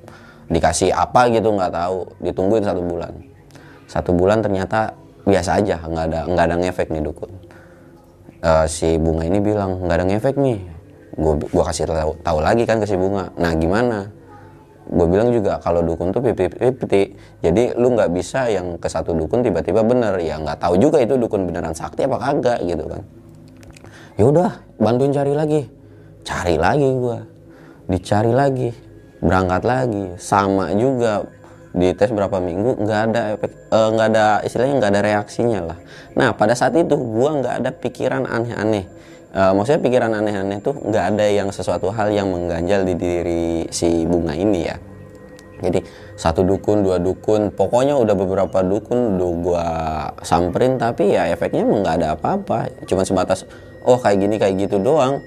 dikasih 0.49 0.91
apa 0.91 1.29
gitu 1.29 1.53
nggak 1.53 1.73
tahu. 1.73 2.09
Ditungguin 2.25 2.65
satu 2.65 2.81
bulan. 2.81 3.13
Satu 3.85 4.11
bulan 4.17 4.41
ternyata 4.41 4.97
biasa 5.29 5.61
aja 5.61 5.77
nggak 5.85 6.05
ada 6.09 6.21
nggak 6.29 6.45
ada 6.49 6.57
ngefek 6.65 6.89
nih 6.89 7.03
dukun. 7.05 7.31
Eh, 8.45 8.67
si 8.69 8.97
bunga 8.97 9.25
ini 9.29 9.39
bilang 9.45 9.85
nggak 9.85 9.97
ada 10.01 10.07
ngefek 10.09 10.37
nih. 10.41 10.59
Gue 11.15 11.39
gua 11.53 11.65
kasih 11.69 11.87
tahu 11.87 12.13
tahu 12.25 12.39
lagi 12.41 12.65
kan 12.65 12.81
ke 12.81 12.89
si 12.89 12.97
bunga. 12.97 13.29
Nah 13.37 13.53
gimana 13.53 14.09
gue 14.85 15.07
bilang 15.09 15.33
juga 15.33 15.57
kalau 15.65 15.81
dukun 15.81 16.13
tuh 16.13 16.21
50-50 16.21 17.41
jadi 17.41 17.63
lu 17.81 17.97
nggak 17.97 18.11
bisa 18.13 18.53
yang 18.53 18.77
ke 18.77 18.89
satu 18.89 19.17
dukun 19.17 19.41
tiba-tiba 19.41 19.81
bener. 19.81 20.21
Ya 20.21 20.37
nggak 20.37 20.61
tahu 20.61 20.77
juga 20.77 21.01
itu 21.01 21.17
dukun 21.17 21.49
beneran 21.49 21.73
sakti 21.73 22.05
apa 22.05 22.21
kagak 22.21 22.61
gitu 22.69 22.85
kan. 22.85 23.03
Ya 24.21 24.25
udah 24.29 24.51
bantuin 24.77 25.13
cari 25.13 25.33
lagi. 25.33 25.63
Cari 26.25 26.57
lagi 26.61 26.89
gue 26.89 27.19
dicari 27.89 28.33
lagi. 28.33 28.71
Berangkat 29.25 29.63
lagi. 29.65 30.05
Sama 30.21 30.73
juga 30.77 31.25
di 31.75 31.91
tes 31.91 32.13
berapa 32.15 32.39
minggu 32.39 32.87
nggak 32.87 33.01
ada 33.11 33.21
efek 33.35 33.51
eh, 33.51 33.89
nggak 33.99 34.09
ada 34.15 34.27
istilahnya 34.47 34.75
nggak 34.79 34.93
ada 34.95 35.03
reaksinya 35.03 35.61
lah. 35.75 35.79
Nah 36.15 36.37
pada 36.37 36.53
saat 36.53 36.77
itu 36.77 36.95
gue 36.95 37.31
nggak 37.41 37.55
ada 37.65 37.71
pikiran 37.73 38.29
aneh-aneh 38.29 38.87
Eh, 39.35 39.51
maksudnya 39.51 39.83
pikiran 39.83 40.15
aneh-aneh 40.15 40.63
tuh 40.63 40.79
nggak 40.79 41.05
ada 41.11 41.27
yang 41.27 41.51
sesuatu 41.51 41.91
hal 41.91 42.15
yang 42.15 42.31
mengganjal 42.31 42.87
di 42.87 42.95
diri 42.95 43.67
si 43.67 44.07
bunga 44.07 44.31
ini 44.31 44.63
ya. 44.63 44.79
Jadi 45.59 45.83
satu 46.15 46.47
dukun 46.47 46.87
dua 46.87 47.03
dukun 47.03 47.51
pokoknya 47.51 47.99
udah 47.99 48.15
beberapa 48.15 48.63
dukun 48.63 49.19
udah 49.19 49.31
gua 49.43 49.67
samperin 50.23 50.79
tapi 50.79 51.19
ya 51.19 51.27
efeknya 51.35 51.67
emang 51.67 51.83
nggak 51.83 51.97
ada 51.99 52.09
apa-apa. 52.15 52.71
Cuma 52.87 53.03
sebatas 53.03 53.43
oh 53.83 53.99
kayak 53.99 54.23
gini 54.23 54.39
kayak 54.39 54.55
gitu 54.71 54.79
doang. 54.79 55.19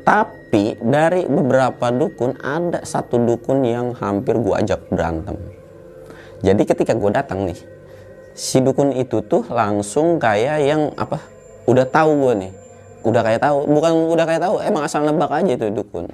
Tapi 0.00 0.80
dari 0.80 1.28
beberapa 1.28 1.92
dukun 1.92 2.40
ada 2.40 2.80
satu 2.88 3.20
dukun 3.20 3.68
yang 3.68 3.92
hampir 4.00 4.40
gua 4.40 4.64
ajak 4.64 4.80
berantem. 4.88 5.36
Jadi 6.40 6.62
ketika 6.64 6.96
gue 6.96 7.10
datang 7.12 7.44
nih 7.44 7.60
si 8.32 8.64
dukun 8.64 8.96
itu 8.96 9.20
tuh 9.28 9.44
langsung 9.52 10.16
kayak 10.16 10.58
yang 10.64 10.88
apa 10.96 11.20
udah 11.68 11.84
tahu 11.86 12.16
gue 12.26 12.34
nih 12.48 12.52
udah 13.02 13.22
kayak 13.22 13.40
tahu 13.42 13.66
bukan 13.66 13.92
udah 14.14 14.24
kayak 14.24 14.42
tahu 14.42 14.54
emang 14.62 14.82
asal 14.86 15.02
nebak 15.02 15.30
aja 15.30 15.52
itu 15.54 15.66
dukun. 15.70 16.06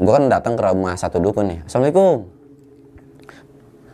Gue 0.00 0.12
kan 0.16 0.32
datang 0.32 0.56
ke 0.56 0.62
rumah 0.64 0.96
satu 0.96 1.20
dukun 1.20 1.52
nih 1.52 1.60
assalamualaikum. 1.68 2.24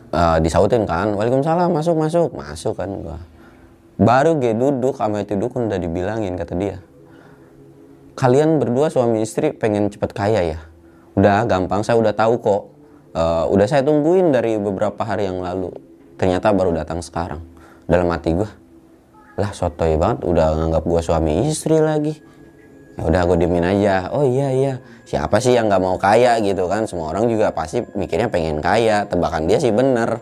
Eh, 0.07 0.37
disautin 0.39 0.87
kan 0.87 1.11
waalaikumsalam 1.13 1.69
masuk 1.71 1.95
masuk. 1.99 2.29
Masuk 2.31 2.73
kan 2.79 2.89
gua. 3.03 3.19
Baru 3.99 4.39
gue 4.39 4.55
duduk 4.55 4.95
sama 4.95 5.25
itu 5.25 5.35
dukun 5.35 5.67
udah 5.67 5.79
dibilangin 5.79 6.39
kata 6.39 6.53
dia. 6.55 6.77
Kalian 8.17 8.57
berdua 8.57 8.89
suami 8.89 9.21
istri 9.21 9.53
pengen 9.53 9.93
cepet 9.93 10.15
kaya 10.15 10.41
ya? 10.41 10.59
Udah 11.13 11.45
gampang 11.45 11.83
saya 11.83 11.99
udah 11.99 12.15
tahu 12.15 12.39
kok. 12.39 12.63
Eh, 13.13 13.45
udah 13.51 13.67
saya 13.67 13.83
tungguin 13.83 14.31
dari 14.31 14.55
beberapa 14.55 15.03
hari 15.03 15.27
yang 15.27 15.43
lalu. 15.43 15.75
Ternyata 16.15 16.55
baru 16.55 16.71
datang 16.71 17.03
sekarang. 17.03 17.43
Dalam 17.87 18.07
hati 18.09 18.31
gue 18.31 18.66
lah 19.37 19.53
sotoy 19.53 20.01
banget 20.01 20.25
udah 20.25 20.57
nganggap 20.57 20.83
gue 20.83 21.01
suami 21.05 21.45
istri 21.45 21.77
lagi. 21.77 22.17
Ya 22.97 23.05
udah 23.05 23.21
gue 23.29 23.37
diemin 23.45 23.61
aja. 23.61 24.09
Oh 24.09 24.25
iya 24.25 24.49
iya. 24.49 24.73
Siapa 25.05 25.37
sih 25.37 25.53
yang 25.53 25.69
nggak 25.69 25.77
mau 25.77 26.01
kaya 26.01 26.41
gitu 26.41 26.65
kan? 26.65 26.89
Semua 26.89 27.13
orang 27.13 27.29
juga 27.29 27.53
pasti 27.53 27.85
mikirnya 27.93 28.33
pengen 28.33 28.57
kaya. 28.57 29.05
Tebakan 29.05 29.45
dia 29.45 29.61
sih 29.61 29.69
bener. 29.69 30.17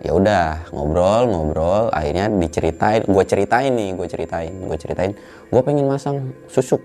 Ya 0.00 0.16
udah 0.16 0.72
ngobrol 0.72 1.28
ngobrol. 1.28 1.92
Akhirnya 1.92 2.32
diceritain. 2.32 3.04
Gue 3.04 3.28
ceritain 3.28 3.68
nih 3.76 3.92
gue 3.92 4.08
ceritain 4.08 4.48
gue 4.48 4.78
ceritain. 4.80 5.12
Gue 5.52 5.60
pengen 5.60 5.84
masang 5.92 6.32
susuk 6.48 6.80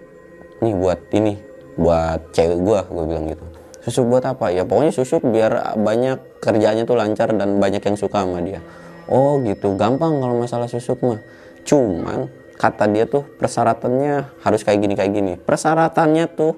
nih 0.60 0.76
buat 0.76 1.00
ini 1.16 1.40
buat 1.80 2.36
cewek 2.36 2.60
gue 2.60 2.80
gue 2.92 3.04
bilang 3.08 3.26
gitu. 3.32 3.46
Susuk 3.88 4.12
buat 4.12 4.28
apa? 4.28 4.52
Ya 4.52 4.68
pokoknya 4.68 4.92
susuk 4.92 5.24
biar 5.24 5.80
banyak 5.80 6.44
kerjanya 6.44 6.84
tuh 6.84 7.00
lancar 7.00 7.32
dan 7.32 7.64
banyak 7.64 7.80
yang 7.80 7.96
suka 7.96 8.28
sama 8.28 8.44
dia. 8.44 8.60
Oh 9.08 9.40
gitu. 9.40 9.80
Gampang 9.80 10.20
kalau 10.20 10.36
masalah 10.36 10.68
susuk 10.68 11.00
mah 11.00 11.24
cuman 11.66 12.30
kata 12.56 12.88
dia 12.88 13.04
tuh 13.06 13.28
persyaratannya 13.36 14.42
harus 14.42 14.62
kayak 14.64 14.80
gini 14.80 14.94
kayak 14.96 15.12
gini. 15.12 15.34
Persyaratannya 15.36 16.26
tuh 16.32 16.54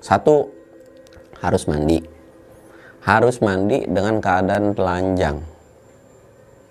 satu 0.00 0.48
harus 1.44 1.68
mandi. 1.68 2.00
Harus 3.04 3.40
mandi 3.44 3.84
dengan 3.84 4.20
keadaan 4.20 4.72
telanjang. 4.72 5.44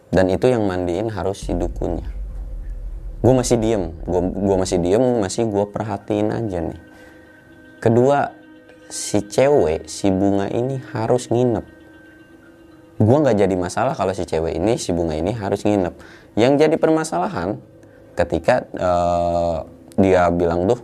Dan 0.09 0.25
itu 0.33 0.49
yang 0.49 0.65
mandiin 0.65 1.13
harus 1.13 1.45
si 1.45 1.53
dukunnya. 1.53 2.09
Gue 3.19 3.33
masih 3.35 3.59
diem 3.59 3.91
gue 4.07 4.21
gua 4.31 4.57
masih 4.63 4.79
diem 4.79 5.03
masih 5.19 5.45
gue 5.45 5.65
perhatiin 5.69 6.33
aja 6.33 6.59
nih. 6.63 6.81
Kedua 7.83 8.33
si 8.89 9.21
cewek 9.21 9.85
si 9.85 10.09
bunga 10.09 10.49
ini 10.49 10.81
harus 10.95 11.29
nginep. 11.29 11.65
Gue 12.99 13.17
nggak 13.21 13.37
jadi 13.37 13.55
masalah 13.55 13.93
kalau 13.93 14.15
si 14.15 14.25
cewek 14.25 14.57
ini 14.57 14.79
si 14.81 14.95
bunga 14.95 15.13
ini 15.13 15.35
harus 15.35 15.61
nginep 15.61 15.93
yang 16.39 16.55
jadi 16.55 16.79
permasalahan 16.79 17.59
ketika 18.15 18.63
eh, 18.71 19.57
dia 19.99 20.31
bilang 20.31 20.71
tuh 20.71 20.79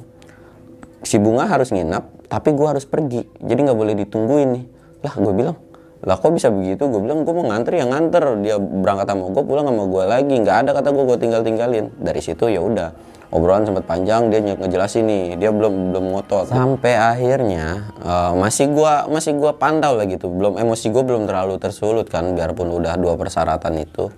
si 1.07 1.15
bunga 1.15 1.47
harus 1.47 1.71
nginep 1.71 2.27
tapi 2.27 2.51
gue 2.51 2.67
harus 2.67 2.83
pergi. 2.83 3.24
Jadi 3.39 3.59
nggak 3.63 3.79
boleh 3.79 3.93
ditungguin 4.03 4.50
nih. 4.51 4.65
Lah 5.05 5.13
gue 5.15 5.33
bilang 5.33 5.57
lah 6.05 6.19
kok 6.19 6.35
bisa 6.35 6.51
begitu? 6.51 6.85
Gue 6.85 7.01
bilang 7.01 7.24
gue 7.24 7.33
mau 7.33 7.47
nganter 7.47 7.79
ya 7.79 7.85
nganter. 7.88 8.24
Dia 8.43 8.55
berangkat 8.59 9.07
sama 9.07 9.31
gue 9.31 9.43
pulang 9.45 9.65
sama 9.69 9.83
gue 9.88 10.03
lagi. 10.03 10.35
Nggak 10.41 10.57
ada 10.65 10.69
kata 10.75 10.89
gue 10.91 11.03
gue 11.07 11.17
tinggal 11.21 11.41
tinggalin 11.45 11.85
dari 11.97 12.21
situ 12.21 12.51
ya 12.51 12.59
udah 12.59 12.89
obrolan 13.33 13.65
sempat 13.65 13.83
panjang 13.89 14.29
dia 14.29 14.39
ngejelasin 14.39 15.03
nih 15.05 15.24
dia 15.39 15.50
belum 15.53 15.93
belum 15.93 16.05
ngotot. 16.13 16.51
Sampai 16.51 16.97
akhirnya 16.97 17.93
eh, 18.01 18.31
masih 18.35 18.74
gua 18.74 19.05
masih 19.07 19.38
gua 19.38 19.55
pantau 19.55 19.95
lah 19.95 20.05
gitu 20.09 20.29
belum 20.29 20.59
emosi 20.59 20.91
gue 20.91 21.03
belum 21.03 21.29
terlalu 21.29 21.57
tersulut 21.62 22.07
kan 22.09 22.31
biarpun 22.33 22.69
udah 22.69 22.95
dua 22.97 23.17
persyaratan 23.17 23.81
itu 23.81 24.12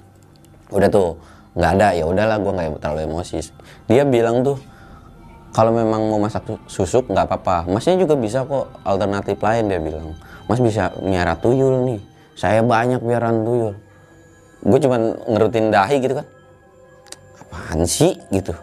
udah 0.71 0.89
tuh 0.91 1.15
nggak 1.57 1.71
ada 1.79 1.87
ya 1.97 2.05
udahlah 2.05 2.37
gua 2.37 2.51
nggak 2.53 2.81
terlalu 2.83 3.01
emosi. 3.09 3.37
Dia 3.89 4.03
bilang 4.05 4.45
tuh 4.45 4.57
kalau 5.55 5.73
memang 5.73 6.05
mau 6.11 6.21
masak 6.21 6.45
su- 6.45 6.85
susuk 6.85 7.09
nggak 7.09 7.25
apa-apa. 7.25 7.65
Masnya 7.71 7.97
juga 7.97 8.13
bisa 8.13 8.45
kok 8.45 8.69
alternatif 8.85 9.41
lain 9.41 9.71
dia 9.71 9.81
bilang. 9.81 10.13
Mas 10.45 10.61
bisa 10.61 10.93
miara 11.01 11.33
tuyul 11.33 11.81
nih. 11.87 11.99
Saya 12.37 12.61
banyak 12.61 13.01
piaran 13.01 13.41
tuyul. 13.41 13.73
Gue 14.61 14.79
cuman 14.79 15.17
ngerutin 15.25 15.73
dahi 15.73 15.97
gitu 15.97 16.21
kan. 16.21 16.27
Apaan 17.41 17.89
sih? 17.89 18.13
gitu. 18.29 18.53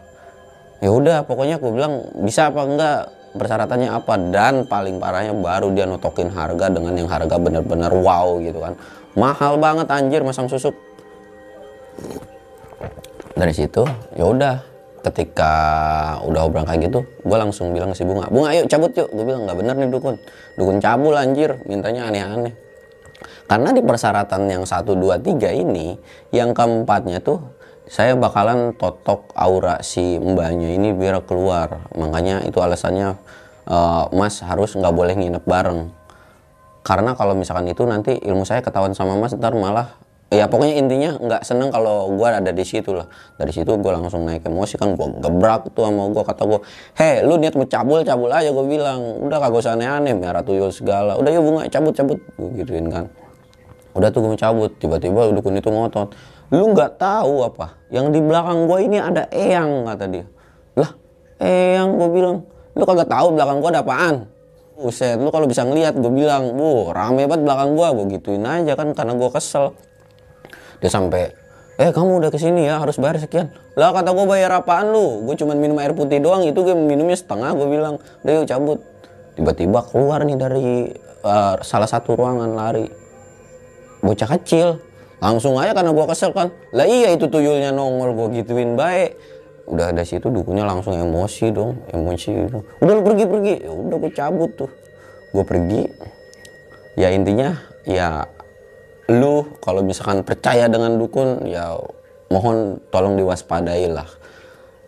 Ya 0.79 0.95
udah 0.95 1.27
pokoknya 1.27 1.59
aku 1.59 1.75
bilang 1.75 2.07
bisa 2.23 2.53
apa 2.53 2.63
enggak? 2.63 2.99
Persyaratannya 3.35 3.91
apa? 3.91 4.15
Dan 4.31 4.71
paling 4.71 5.03
parahnya 5.03 5.35
baru 5.35 5.75
dia 5.75 5.91
notokin 5.91 6.31
harga 6.31 6.71
dengan 6.71 6.95
yang 6.95 7.11
harga 7.11 7.35
bener-bener 7.35 7.91
wow 7.91 8.39
gitu 8.39 8.63
kan. 8.63 8.79
Mahal 9.19 9.59
banget 9.59 9.91
anjir 9.91 10.23
masang 10.23 10.47
susuk 10.47 10.79
dari 13.35 13.53
situ 13.55 13.83
ya 14.15 14.25
udah 14.31 14.75
ketika 15.05 15.53
udah 16.25 16.49
obrolan 16.49 16.65
kayak 16.65 16.89
gitu 16.89 17.05
gue 17.05 17.37
langsung 17.37 17.77
bilang 17.77 17.93
ke 17.93 17.97
si 18.01 18.09
bunga 18.09 18.25
bunga 18.33 18.57
ayo 18.57 18.65
cabut 18.65 18.91
yuk. 18.97 19.13
Gue 19.13 19.25
bilang 19.29 19.45
nggak 19.45 19.59
bener 19.61 19.75
nih 19.77 19.89
dukun. 19.93 20.17
Dukun 20.57 20.81
cabul 20.81 21.13
anjir. 21.13 21.61
Mintanya 21.69 22.09
aneh-aneh. 22.09 22.57
Karena 23.45 23.77
di 23.77 23.85
persyaratan 23.85 24.49
yang 24.49 24.65
satu 24.65 24.97
dua 24.97 25.21
tiga 25.21 25.53
ini 25.53 26.01
yang 26.33 26.57
keempatnya 26.57 27.21
tuh 27.21 27.45
saya 27.85 28.17
bakalan 28.17 28.73
totok 28.81 29.29
aura 29.37 29.85
si 29.85 30.17
mbaknya 30.17 30.73
ini 30.73 30.97
biar 30.97 31.21
keluar. 31.29 31.85
Makanya 31.93 32.41
itu 32.49 32.57
alasannya 32.65 33.13
eh, 33.69 34.05
mas 34.17 34.41
harus 34.41 34.73
nggak 34.73 34.95
boleh 34.97 35.13
nginep 35.21 35.45
bareng. 35.45 35.93
Karena 36.81 37.13
kalau 37.13 37.37
misalkan 37.37 37.69
itu 37.69 37.85
nanti 37.85 38.17
ilmu 38.25 38.49
saya 38.49 38.65
ketahuan 38.65 38.97
sama 38.97 39.21
mas 39.21 39.37
ntar 39.37 39.53
malah 39.53 40.01
ya 40.35 40.50
pokoknya 40.50 40.75
intinya 40.83 41.11
nggak 41.17 41.43
seneng 41.47 41.71
kalau 41.71 42.11
gua 42.19 42.43
ada 42.43 42.50
di 42.50 42.64
situ 42.67 42.91
lah. 42.91 43.07
Dari 43.38 43.55
situ 43.55 43.71
gua 43.79 43.95
langsung 43.95 44.26
naik 44.26 44.43
emosi 44.43 44.75
kan 44.75 44.99
gua 44.99 45.14
gebrak 45.23 45.71
tuh 45.71 45.87
sama 45.87 46.11
gua 46.11 46.26
kata 46.26 46.43
gua 46.43 46.61
heh 46.99 47.23
lu 47.23 47.38
niat 47.38 47.55
mau 47.55 47.64
cabul 47.64 48.03
cabul 48.03 48.31
aja 48.35 48.50
gua 48.50 48.67
bilang. 48.67 49.00
Udah 49.23 49.38
kagak 49.38 49.62
usah 49.62 49.79
aneh-aneh 49.79 50.12
merah 50.19 50.43
tuyul 50.43 50.75
segala. 50.75 51.14
Udah 51.14 51.31
yuk 51.31 51.43
bunga 51.47 51.62
cabut 51.71 51.95
cabut 51.95 52.19
gua 52.35 52.50
gituin 52.59 52.87
kan. 52.91 53.07
Udah 53.95 54.11
tuh 54.11 54.26
gue 54.26 54.35
cabut 54.35 54.75
tiba-tiba 54.83 55.31
dukun 55.31 55.55
itu 55.55 55.71
ngotot. 55.71 56.19
Lu 56.50 56.75
nggak 56.75 56.99
tahu 56.99 57.47
apa 57.47 57.79
yang 57.95 58.11
di 58.11 58.19
belakang 58.19 58.67
gua 58.67 58.83
ini 58.83 58.99
ada 58.99 59.31
eyang 59.31 59.87
kata 59.87 60.05
dia. 60.11 60.26
Lah 60.75 60.91
eyang 61.38 61.95
gue 61.95 62.09
bilang. 62.11 62.43
Lu 62.75 62.83
kagak 62.83 63.07
tahu 63.07 63.38
belakang 63.38 63.62
gua 63.62 63.71
ada 63.71 63.87
apaan? 63.87 64.26
Buset, 64.75 65.23
lu 65.23 65.31
kalau 65.31 65.47
bisa 65.47 65.62
ngeliat 65.62 65.95
gue 65.95 66.11
bilang, 66.11 66.59
bu 66.59 66.91
rame 66.91 67.31
banget 67.31 67.47
belakang 67.47 67.79
gua, 67.79 67.95
gue 67.95 68.19
gituin 68.19 68.43
aja 68.43 68.75
kan 68.75 68.91
karena 68.91 69.14
gua 69.14 69.31
kesel. 69.31 69.71
Dia 70.85 70.93
sampai, 70.93 71.33
eh 71.81 71.88
kamu 71.88 72.21
udah 72.21 72.29
ke 72.29 72.37
sini 72.37 72.69
ya 72.69 72.76
harus 72.76 73.00
bayar 73.00 73.17
sekian. 73.17 73.49
Lah 73.73 73.97
kata 73.97 74.12
gua 74.12 74.29
bayar 74.29 74.53
apaan 74.53 74.93
lu? 74.93 75.25
Gue 75.25 75.35
cuma 75.41 75.57
minum 75.57 75.81
air 75.81 75.97
putih 75.97 76.21
doang, 76.21 76.45
itu 76.45 76.61
gue 76.61 76.76
minumnya 76.76 77.17
setengah. 77.17 77.57
Gue 77.57 77.73
bilang, 77.73 77.97
udah 78.21 78.33
yuk 78.37 78.45
cabut. 78.45 78.79
Tiba-tiba 79.33 79.81
keluar 79.88 80.21
nih 80.29 80.37
dari 80.37 80.93
eh, 81.25 81.55
salah 81.64 81.88
satu 81.88 82.14
ruangan 82.21 82.53
lari 82.53 82.87
bocah 84.05 84.29
kecil 84.37 84.76
langsung 85.25 85.57
aja 85.57 85.73
karena 85.73 85.97
gua 85.97 86.05
kesel 86.05 86.37
kan 86.37 86.53
lah 86.76 86.85
iya 86.85 87.17
itu 87.17 87.25
tuyulnya 87.25 87.73
nongol 87.73 88.12
gua 88.12 88.29
gituin 88.29 88.76
baik 88.76 89.17
udah 89.64 89.97
ada 89.97 90.05
situ 90.05 90.29
dukunnya 90.29 90.69
langsung 90.69 90.93
emosi 90.93 91.49
dong 91.49 91.81
emosi 91.88 92.29
gitu. 92.37 92.61
udah 92.85 92.93
lu 92.93 93.00
pergi 93.00 93.25
pergi 93.25 93.55
ya 93.64 93.73
udah 93.73 93.97
gue 93.97 94.12
cabut 94.12 94.50
tuh 94.53 94.71
gue 95.33 95.41
pergi 95.41 95.83
ya 97.00 97.09
intinya 97.09 97.57
ya 97.88 98.29
lu 99.11 99.45
kalau 99.61 99.85
misalkan 99.85 100.25
percaya 100.25 100.65
dengan 100.65 100.97
dukun 100.97 101.45
ya 101.45 101.77
mohon 102.33 102.81
tolong 102.89 103.21
diwaspadai 103.21 103.93
lah. 103.93 104.09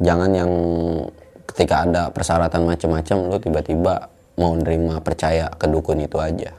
Jangan 0.01 0.31
yang 0.33 0.53
ketika 1.49 1.85
ada 1.89 2.03
persyaratan 2.13 2.69
macam-macam 2.69 3.17
lu 3.33 3.37
tiba-tiba 3.41 3.95
mau 4.37 4.53
nerima 4.57 5.01
percaya 5.01 5.49
ke 5.53 5.69
dukun 5.69 6.01
itu 6.05 6.17
aja. 6.21 6.53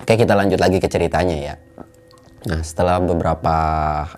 Oke 0.00 0.16
kita 0.16 0.36
lanjut 0.36 0.60
lagi 0.60 0.80
ke 0.80 0.88
ceritanya 0.88 1.36
ya. 1.36 1.54
Nah 2.48 2.60
setelah 2.60 3.00
beberapa 3.00 3.56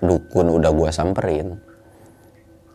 dukun 0.02 0.50
udah 0.50 0.70
gua 0.74 0.90
samperin 0.90 1.58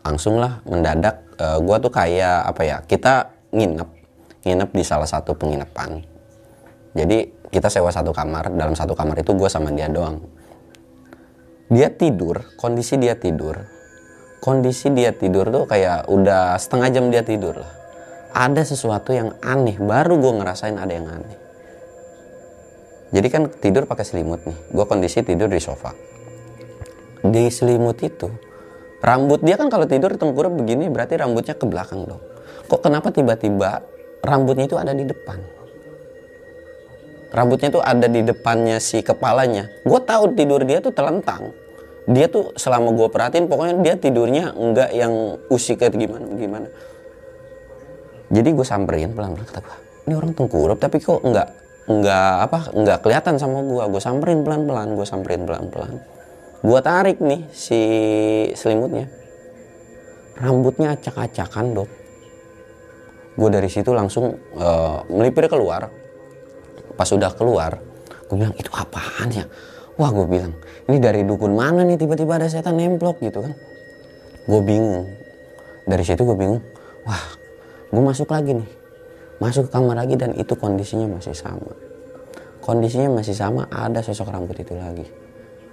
langsung 0.02 0.40
lah 0.40 0.64
mendadak 0.64 1.22
uh, 1.38 1.60
gua 1.60 1.76
tuh 1.78 1.92
kayak 1.92 2.48
apa 2.48 2.62
ya 2.64 2.76
kita 2.84 3.32
nginep. 3.52 3.88
Nginep 4.42 4.70
di 4.72 4.84
salah 4.84 5.08
satu 5.08 5.36
penginapan. 5.36 6.02
Jadi 6.96 7.41
kita 7.52 7.68
sewa 7.68 7.92
satu 7.92 8.16
kamar 8.16 8.48
dalam 8.56 8.72
satu 8.72 8.96
kamar 8.96 9.20
itu 9.20 9.36
gue 9.36 9.48
sama 9.52 9.68
dia 9.76 9.92
doang. 9.92 10.24
Dia 11.68 11.92
tidur 11.92 12.40
kondisi 12.56 12.96
dia 12.96 13.12
tidur 13.12 13.60
kondisi 14.42 14.90
dia 14.90 15.14
tidur 15.14 15.52
tuh 15.52 15.64
kayak 15.70 16.10
udah 16.10 16.58
setengah 16.58 16.88
jam 16.90 17.04
dia 17.12 17.22
tidur 17.22 17.60
lah. 17.60 17.72
Ada 18.32 18.64
sesuatu 18.72 19.12
yang 19.12 19.36
aneh 19.44 19.76
baru 19.76 20.16
gue 20.16 20.32
ngerasain 20.40 20.80
ada 20.80 20.90
yang 20.96 21.06
aneh. 21.12 21.36
Jadi 23.12 23.28
kan 23.28 23.52
tidur 23.60 23.84
pakai 23.84 24.08
selimut 24.08 24.40
nih 24.48 24.56
gue 24.72 24.84
kondisi 24.88 25.20
tidur 25.20 25.52
di 25.52 25.60
sofa. 25.60 25.92
Di 27.20 27.52
selimut 27.52 28.00
itu 28.00 28.32
rambut 29.04 29.44
dia 29.44 29.60
kan 29.60 29.68
kalau 29.68 29.84
tidur 29.84 30.16
tengkurap 30.16 30.56
begini 30.56 30.88
berarti 30.88 31.20
rambutnya 31.20 31.52
ke 31.52 31.68
belakang 31.68 32.08
dong. 32.08 32.22
Kok 32.66 32.80
kenapa 32.80 33.12
tiba-tiba 33.12 33.84
rambutnya 34.24 34.64
itu 34.64 34.80
ada 34.80 34.96
di 34.96 35.04
depan 35.04 35.61
rambutnya 37.32 37.72
tuh 37.72 37.82
ada 37.82 38.06
di 38.06 38.20
depannya 38.20 38.76
si 38.78 39.00
kepalanya. 39.00 39.72
Gue 39.82 39.98
tahu 40.04 40.36
tidur 40.36 40.62
dia 40.62 40.78
tuh 40.84 40.92
telentang. 40.92 41.56
Dia 42.04 42.28
tuh 42.28 42.52
selama 42.54 42.92
gue 42.92 43.08
perhatiin 43.08 43.48
pokoknya 43.48 43.74
dia 43.80 43.94
tidurnya 43.96 44.52
enggak 44.52 44.90
yang 44.92 45.40
usik 45.48 45.80
kayak 45.80 45.96
gimana 45.96 46.26
gimana. 46.36 46.68
Jadi 48.32 48.48
gue 48.52 48.66
samperin 48.66 49.12
pelan-pelan 49.12 49.48
kata 49.48 49.60
gue 49.60 49.76
ini 50.02 50.18
orang 50.18 50.32
tengkurap 50.34 50.82
tapi 50.82 50.98
kok 50.98 51.22
enggak 51.22 51.54
enggak 51.86 52.32
apa 52.42 52.58
enggak 52.74 52.98
kelihatan 53.06 53.34
sama 53.38 53.62
gue 53.62 53.84
gue 53.86 54.02
samperin 54.02 54.42
pelan-pelan 54.42 54.88
gue 54.98 55.06
samperin 55.06 55.42
pelan-pelan. 55.46 56.02
Gue 56.62 56.80
tarik 56.82 57.18
nih 57.22 57.48
si 57.54 57.80
selimutnya. 58.54 59.08
Rambutnya 60.42 60.98
acak-acakan 60.98 61.66
dok. 61.74 61.90
Gue 63.38 63.48
dari 63.48 63.70
situ 63.70 63.94
langsung 63.94 64.36
uh, 64.58 65.06
melipir 65.06 65.46
keluar 65.46 66.01
pas 66.94 67.08
sudah 67.08 67.32
keluar 67.34 67.80
gue 68.28 68.36
bilang 68.40 68.56
itu 68.56 68.72
apaan 68.72 69.28
ya? 69.28 69.44
Wah 70.00 70.08
gue 70.08 70.24
bilang 70.24 70.56
ini 70.88 70.96
dari 70.96 71.20
dukun 71.20 71.52
mana 71.52 71.84
nih? 71.84 72.00
Tiba-tiba 72.00 72.40
ada 72.40 72.48
setan 72.48 72.80
nemplok 72.80 73.20
gitu 73.20 73.44
kan. 73.44 73.52
Gue 74.48 74.60
bingung. 74.64 75.04
Dari 75.84 76.00
situ 76.00 76.24
gue 76.24 76.36
bingung 76.36 76.62
wah 77.04 77.24
gue 77.92 78.02
masuk 78.02 78.32
lagi 78.32 78.56
nih. 78.56 78.68
Masuk 79.42 79.68
ke 79.68 79.70
kamar 79.74 79.98
lagi 79.98 80.14
dan 80.14 80.32
itu 80.38 80.54
kondisinya 80.54 81.18
masih 81.18 81.34
sama. 81.34 81.74
Kondisinya 82.62 83.10
masih 83.18 83.34
sama 83.34 83.66
ada 83.68 83.98
sosok 84.00 84.30
rambut 84.30 84.54
itu 84.54 84.72
lagi. 84.78 85.02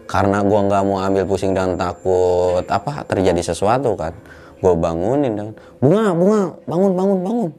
Karena 0.09 0.41
gue 0.41 0.57
nggak 0.57 0.83
mau 0.89 0.97
ambil 1.05 1.23
pusing 1.29 1.53
dan 1.53 1.77
takut 1.77 2.65
apa 2.65 3.05
terjadi 3.05 3.53
sesuatu 3.53 3.93
kan. 3.93 4.11
Gue 4.57 4.73
bangunin 4.73 5.37
dan 5.37 5.47
bunga 5.77 6.11
bunga 6.17 6.41
bangun 6.65 6.91
bangun 6.97 7.19
bangun. 7.21 7.51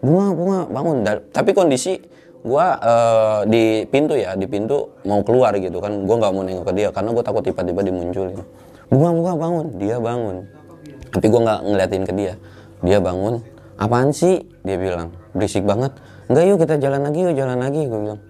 Bunga 0.00 0.26
bunga 0.32 0.58
bangun. 0.72 0.96
Dan, 1.04 1.16
tapi 1.30 1.52
kondisi 1.52 2.00
gue 2.46 2.66
uh, 2.78 3.42
di 3.50 3.82
pintu 3.90 4.14
ya 4.14 4.38
di 4.38 4.46
pintu 4.46 4.94
mau 5.02 5.18
keluar 5.26 5.50
gitu 5.58 5.82
kan. 5.82 6.06
Gue 6.06 6.16
nggak 6.16 6.32
mau 6.32 6.42
nengok 6.46 6.64
ke 6.70 6.72
dia 6.78 6.88
karena 6.94 7.10
gue 7.10 7.24
takut 7.26 7.42
tiba-tiba 7.42 7.82
dimunculin 7.82 8.38
bunga 8.86 9.10
bunga 9.10 9.32
bangun. 9.34 9.66
Dia 9.82 9.96
bangun. 9.98 10.36
Tapi 11.10 11.26
gue 11.26 11.40
nggak 11.42 11.60
ngeliatin 11.66 12.02
ke 12.06 12.12
dia. 12.14 12.34
Dia 12.86 12.98
bangun. 13.02 13.42
Apaan 13.76 14.14
sih? 14.14 14.46
Dia 14.62 14.78
bilang. 14.78 15.10
Berisik 15.34 15.66
banget. 15.66 15.90
Enggak 16.30 16.44
yuk 16.46 16.58
kita 16.62 16.74
jalan 16.78 17.00
lagi 17.02 17.18
yuk 17.26 17.34
jalan 17.34 17.58
lagi 17.58 17.80
gue 17.84 17.98
bilang. 17.98 18.20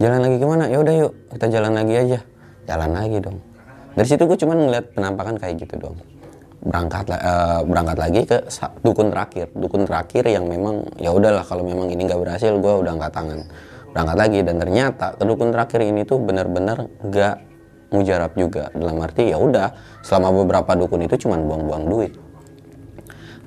Jalan 0.00 0.18
lagi 0.24 0.36
ke 0.40 0.46
mana? 0.48 0.64
Ya 0.72 0.78
udah 0.80 0.94
yuk 0.96 1.12
kita 1.36 1.46
jalan 1.52 1.72
lagi 1.76 1.94
aja. 1.94 2.18
Jalan 2.64 2.90
lagi 2.96 3.16
dong. 3.20 3.38
Dari 3.92 4.08
situ 4.08 4.22
gue 4.24 4.38
cuman 4.40 4.56
ngeliat 4.56 4.84
penampakan 4.96 5.36
kayak 5.36 5.60
gitu 5.60 5.76
dong 5.76 5.98
berangkat 6.60 7.08
uh, 7.08 7.64
berangkat 7.64 7.96
lagi 7.96 8.20
ke 8.28 8.38
dukun 8.84 9.08
terakhir. 9.08 9.46
Dukun 9.56 9.88
terakhir 9.88 10.28
yang 10.28 10.44
memang 10.44 10.84
ya 11.00 11.10
udahlah 11.12 11.44
kalau 11.44 11.64
memang 11.64 11.88
ini 11.88 12.04
nggak 12.04 12.20
berhasil 12.20 12.52
gue 12.52 12.72
udah 12.84 12.92
angkat 13.00 13.12
tangan. 13.12 13.40
Berangkat 13.90 14.16
lagi 14.16 14.38
dan 14.44 14.56
ternyata 14.60 15.06
ke 15.16 15.24
dukun 15.24 15.48
terakhir 15.50 15.80
ini 15.82 16.04
tuh 16.04 16.20
benar-benar 16.20 16.86
nggak 17.00 17.36
mujarab 17.90 18.32
juga. 18.36 18.68
Dalam 18.76 19.00
arti 19.00 19.32
ya 19.32 19.38
udah 19.40 19.68
selama 20.04 20.44
beberapa 20.44 20.72
dukun 20.76 21.08
itu 21.08 21.16
cuma 21.26 21.40
buang-buang 21.40 21.84
duit. 21.88 22.12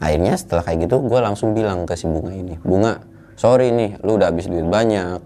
Akhirnya 0.04 0.36
setelah 0.36 0.68
kayak 0.68 0.90
gitu 0.90 1.00
gue 1.06 1.20
langsung 1.22 1.56
bilang 1.56 1.88
ke 1.88 1.96
si 1.96 2.12
bunga 2.12 2.36
ini 2.36 2.60
bunga 2.60 3.00
sorry 3.40 3.72
nih 3.74 3.98
lu 4.04 4.20
udah 4.20 4.30
habis 4.30 4.46
duit 4.52 4.66
banyak 4.68 5.20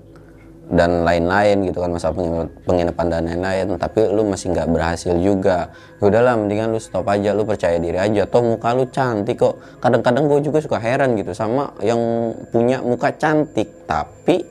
dan 0.67 1.07
lain-lain 1.07 1.63
gitu 1.71 1.79
kan 1.79 1.95
masalah 1.95 2.43
penginapan 2.67 3.07
dan 3.07 3.23
lain-lain 3.23 3.79
tapi 3.79 4.03
lu 4.11 4.27
masih 4.27 4.51
nggak 4.51 4.67
berhasil 4.67 5.15
juga. 5.15 5.71
Ya 5.99 6.03
udahlah 6.11 6.35
mendingan 6.35 6.75
lu 6.75 6.79
stop 6.83 7.07
aja 7.07 7.31
lu 7.31 7.47
percaya 7.47 7.79
diri 7.79 7.95
aja. 7.95 8.27
Toh 8.27 8.43
muka 8.43 8.75
lu 8.75 8.83
cantik 8.91 9.39
kok. 9.39 9.63
Kadang-kadang 9.79 10.27
gue 10.27 10.43
juga 10.43 10.59
suka 10.59 10.83
heran 10.83 11.15
gitu 11.15 11.31
sama 11.31 11.71
yang 11.79 11.99
punya 12.51 12.83
muka 12.83 13.15
cantik 13.15 13.87
tapi 13.87 14.43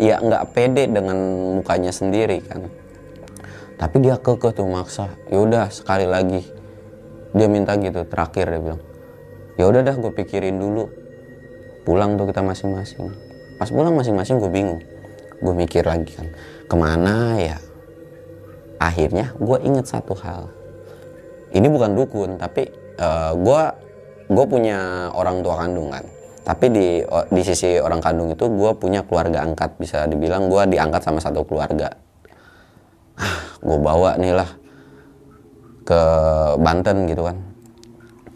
ya 0.00 0.16
nggak 0.16 0.56
pede 0.56 0.88
dengan 0.88 1.16
mukanya 1.60 1.92
sendiri 1.92 2.40
kan. 2.48 2.64
Tapi 3.76 3.96
dia 4.00 4.16
kekeh 4.16 4.56
tuh 4.56 4.64
maksa. 4.64 5.12
Ya 5.28 5.44
udah 5.44 5.68
sekali 5.68 6.08
lagi. 6.08 6.40
Dia 7.36 7.52
minta 7.52 7.76
gitu 7.76 8.08
terakhir 8.08 8.48
dia 8.48 8.60
bilang 8.64 8.80
ya 9.60 9.68
udah 9.68 9.84
dah 9.84 9.92
gue 9.92 10.12
pikirin 10.24 10.56
dulu. 10.56 10.88
Pulang 11.84 12.16
tuh 12.16 12.32
kita 12.32 12.40
masing-masing. 12.40 13.12
Pas 13.60 13.68
pulang 13.68 13.92
masing-masing 13.92 14.40
gue 14.40 14.48
bingung 14.48 14.80
gue 15.38 15.54
mikir 15.54 15.86
lagi 15.86 16.12
kan 16.18 16.28
ke 16.68 16.74
mana 16.76 17.38
ya? 17.38 17.56
Akhirnya 18.78 19.34
gue 19.34 19.58
inget 19.64 19.86
satu 19.90 20.14
hal. 20.18 20.50
Ini 21.50 21.66
bukan 21.66 21.96
dukun 21.96 22.30
tapi 22.36 22.68
uh, 23.00 23.32
gue 23.34 23.62
gue 24.28 24.44
punya 24.46 25.08
orang 25.14 25.40
tua 25.40 25.58
kandung 25.58 25.90
kan. 25.90 26.04
Tapi 26.44 26.66
di 26.72 26.88
di 27.32 27.42
sisi 27.44 27.76
orang 27.76 28.00
kandung 28.00 28.32
itu 28.32 28.44
gue 28.48 28.70
punya 28.76 29.04
keluarga 29.04 29.44
angkat 29.44 29.76
bisa 29.76 30.08
dibilang 30.08 30.48
gue 30.48 30.76
diangkat 30.76 31.02
sama 31.04 31.20
satu 31.20 31.44
keluarga. 31.44 31.92
Ah 33.18 33.58
gue 33.58 33.78
bawa 33.78 34.14
nih 34.16 34.32
lah 34.36 34.50
ke 35.84 36.00
Banten 36.60 37.08
gitu 37.08 37.24
kan. 37.24 37.36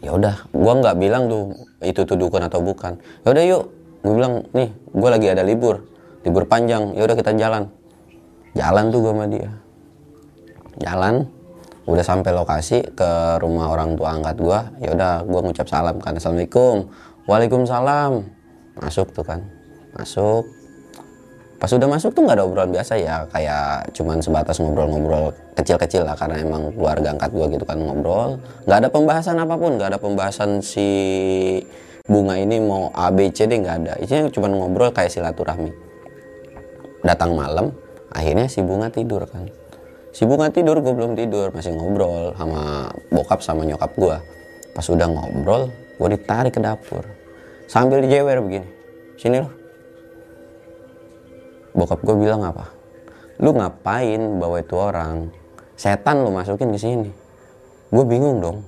Ya 0.03 0.11
udah 0.11 0.35
gue 0.51 0.73
nggak 0.83 0.95
bilang 0.99 1.31
tuh 1.31 1.55
itu 1.79 2.01
tuh 2.03 2.17
dukun 2.19 2.43
atau 2.43 2.59
bukan. 2.59 2.99
Ya 3.23 3.27
udah 3.31 3.43
yuk 3.45 3.63
gue 4.03 4.13
bilang 4.13 4.33
nih 4.51 4.69
gue 4.75 5.09
lagi 5.09 5.27
ada 5.31 5.45
libur 5.47 5.92
libur 6.23 6.47
panjang. 6.47 6.95
Ya 6.95 7.03
udah 7.03 7.15
kita 7.19 7.35
jalan. 7.35 7.67
Jalan 8.55 8.89
tuh 8.89 8.99
gue 9.03 9.13
sama 9.13 9.25
dia. 9.27 9.51
Jalan 10.79 11.29
udah 11.83 12.05
sampai 12.05 12.31
lokasi 12.31 12.79
ke 12.95 13.37
rumah 13.43 13.67
orang 13.67 13.99
tua 13.99 14.15
angkat 14.15 14.39
gue 14.39 14.59
ya 14.87 14.89
udah 14.95 15.13
gue 15.27 15.39
ngucap 15.43 15.67
salam 15.67 15.99
kan. 15.99 16.15
Assalamualaikum. 16.15 16.87
Waalaikumsalam. 17.27 18.23
Masuk 18.79 19.11
tuh 19.11 19.25
kan. 19.27 19.43
Masuk. 19.93 20.47
Pas 21.59 21.71
udah 21.71 21.87
masuk 21.87 22.11
tuh 22.11 22.27
nggak 22.27 22.39
ada 22.39 22.43
obrolan 22.43 22.71
biasa 22.71 22.99
ya. 22.99 23.23
Kayak 23.31 23.91
cuman 23.95 24.19
sebatas 24.19 24.59
ngobrol-ngobrol 24.63 25.31
kecil-kecil 25.55 26.03
lah 26.03 26.15
karena 26.15 26.43
emang 26.43 26.71
keluarga 26.75 27.15
angkat 27.15 27.31
gue 27.31 27.45
gitu 27.55 27.65
kan 27.67 27.77
ngobrol. 27.79 28.39
Nggak 28.67 28.77
ada 28.83 28.89
pembahasan 28.91 29.37
apa 29.39 29.55
pun. 29.55 29.75
Nggak 29.75 29.89
ada 29.95 29.99
pembahasan 29.99 30.63
si 30.63 30.87
bunga 32.03 32.35
ini 32.35 32.59
mau 32.59 32.91
A 32.91 33.11
B 33.11 33.31
C 33.31 33.47
nggak 33.47 33.75
ada. 33.83 33.93
Isinya 33.99 34.27
cuma 34.31 34.51
ngobrol 34.51 34.91
kayak 34.91 35.11
silaturahmi 35.11 35.92
datang 37.03 37.35
malam 37.35 37.75
akhirnya 38.09 38.47
si 38.47 38.63
bunga 38.63 38.87
tidur 38.89 39.27
kan. 39.27 39.51
Si 40.15 40.23
bunga 40.23 40.49
tidur 40.49 40.79
gue 40.79 40.93
belum 40.95 41.19
tidur 41.19 41.51
masih 41.51 41.75
ngobrol 41.75 42.31
sama 42.39 42.89
bokap 43.11 43.39
sama 43.43 43.67
nyokap 43.67 43.91
gue 43.93 44.17
pas 44.73 44.85
udah 44.87 45.07
ngobrol 45.11 45.69
gue 45.69 46.07
ditarik 46.15 46.55
ke 46.55 46.61
dapur. 46.63 47.03
Sambil 47.67 48.01
dijewer 48.01 48.39
begini 48.39 48.67
sini 49.19 49.43
lo 49.43 49.51
bokap 51.75 51.99
gue 52.01 52.15
bilang 52.15 52.41
apa? 52.47 52.71
Lu 53.43 53.51
ngapain 53.51 54.39
bawa 54.39 54.63
itu 54.63 54.75
orang? 54.79 55.27
Setan 55.73 56.23
lu 56.23 56.31
masukin 56.31 56.71
ke 56.71 56.79
sini. 56.79 57.11
Gue 57.91 58.05
bingung 58.07 58.39
dong 58.39 58.63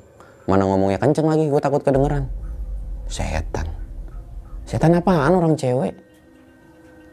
mana 0.46 0.66
ngomongnya 0.66 1.02
kenceng 1.02 1.26
lagi 1.26 1.50
gue 1.50 1.62
takut 1.62 1.82
kedengeran. 1.82 2.30
Setan. 3.06 3.70
Setan 4.66 4.98
apaan? 4.98 5.38
Orang 5.38 5.54
cewek? 5.54 5.94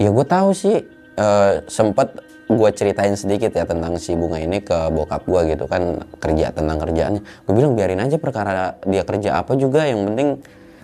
Ya 0.01 0.09
gue 0.09 0.27
tahu 0.27 0.57
sih 0.57 0.81
uh, 1.16 1.22
eh, 1.22 1.53
sempat 1.68 2.20
gue 2.53 2.70
ceritain 2.77 3.16
sedikit 3.16 3.48
ya 3.57 3.64
tentang 3.64 3.96
si 3.96 4.12
bunga 4.12 4.37
ini 4.37 4.61
ke 4.61 4.92
bokap 4.92 5.25
gue 5.25 5.57
gitu 5.57 5.64
kan 5.64 6.05
kerja 6.20 6.53
tentang 6.53 6.77
kerjaannya. 6.77 7.22
Gue 7.48 7.55
bilang 7.57 7.72
biarin 7.72 8.01
aja 8.05 8.16
perkara 8.20 8.77
dia 8.85 9.03
kerja 9.09 9.40
apa 9.40 9.57
juga 9.57 9.88
yang 9.88 10.05
penting 10.12 10.40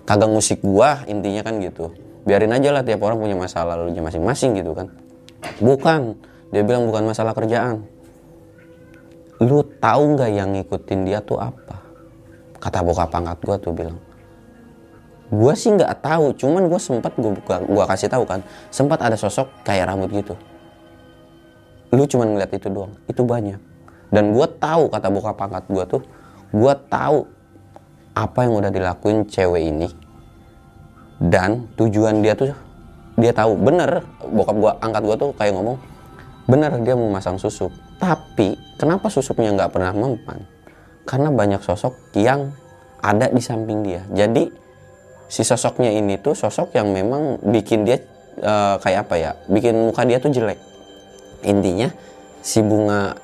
kagak 0.09 0.29
musik 0.31 0.59
gue 0.65 0.89
intinya 1.05 1.45
kan 1.45 1.61
gitu. 1.61 1.93
Biarin 2.25 2.51
aja 2.53 2.73
lah 2.73 2.81
tiap 2.81 3.05
orang 3.05 3.21
punya 3.21 3.37
masalah 3.37 3.77
lalunya 3.77 4.01
masing-masing 4.01 4.57
gitu 4.57 4.73
kan. 4.73 4.89
Bukan. 5.61 6.17
Dia 6.49 6.65
bilang 6.65 6.89
bukan 6.89 7.05
masalah 7.05 7.37
kerjaan. 7.37 7.85
Lu 9.45 9.61
tahu 9.77 10.17
nggak 10.17 10.31
yang 10.33 10.49
ngikutin 10.57 10.99
dia 11.05 11.21
tuh 11.21 11.37
apa? 11.37 11.77
Kata 12.57 12.81
bokap 12.81 13.13
angkat 13.13 13.37
gue 13.45 13.57
tuh 13.61 13.71
bilang 13.71 14.08
gue 15.29 15.53
sih 15.53 15.69
nggak 15.69 16.01
tahu 16.01 16.33
cuman 16.33 16.65
gue 16.65 16.79
sempat 16.81 17.13
gue 17.17 17.83
kasih 17.85 18.09
tahu 18.09 18.25
kan 18.25 18.41
sempat 18.73 18.97
ada 19.05 19.13
sosok 19.13 19.49
kayak 19.61 19.89
rambut 19.89 20.09
gitu. 20.09 20.33
Lu 21.93 22.05
cuman 22.05 22.33
ngeliat 22.33 22.51
itu 22.53 22.67
doang 22.69 22.93
itu 23.05 23.21
banyak. 23.21 23.61
Dan 24.09 24.33
gue 24.33 24.47
tahu 24.57 24.89
kata 24.89 25.07
bokap 25.13 25.37
angkat 25.37 25.63
gue 25.69 25.83
tuh 25.85 26.01
gue 26.49 26.73
tahu 26.89 27.29
apa 28.17 28.39
yang 28.41 28.53
udah 28.57 28.71
dilakuin 28.73 29.29
cewek 29.29 29.69
ini. 29.69 29.89
Dan 31.21 31.69
tujuan 31.77 32.25
dia 32.25 32.33
tuh 32.33 32.49
dia 33.19 33.29
tahu 33.35 33.53
bener 33.53 34.01
bokap 34.25 34.55
gue 34.57 34.71
angkat 34.81 35.01
gue 35.05 35.15
tuh 35.19 35.29
kayak 35.37 35.53
ngomong 35.53 35.77
bener 36.49 36.73
dia 36.81 36.97
mau 36.97 37.13
masang 37.13 37.37
susuk 37.37 37.69
tapi 37.99 38.55
kenapa 38.79 39.11
susuknya 39.11 39.53
nggak 39.53 39.75
pernah 39.75 39.91
mempan? 39.93 40.41
Karena 41.03 41.29
banyak 41.29 41.61
sosok 41.61 42.15
yang 42.15 42.55
ada 43.03 43.27
di 43.27 43.43
samping 43.43 43.83
dia. 43.83 44.07
Jadi 44.09 44.47
si 45.29 45.45
sosoknya 45.45 45.93
ini 45.93 46.17
tuh 46.17 46.33
sosok 46.33 46.73
yang 46.73 46.89
memang 46.89 47.37
bikin 47.39 47.85
dia 47.85 48.01
uh, 48.41 48.81
kayak 48.81 49.07
apa 49.07 49.15
ya 49.15 49.31
bikin 49.45 49.77
muka 49.77 50.03
dia 50.03 50.17
tuh 50.17 50.33
jelek. 50.33 50.57
Intinya 51.45 51.93
si 52.41 52.59
bunga 52.65 53.15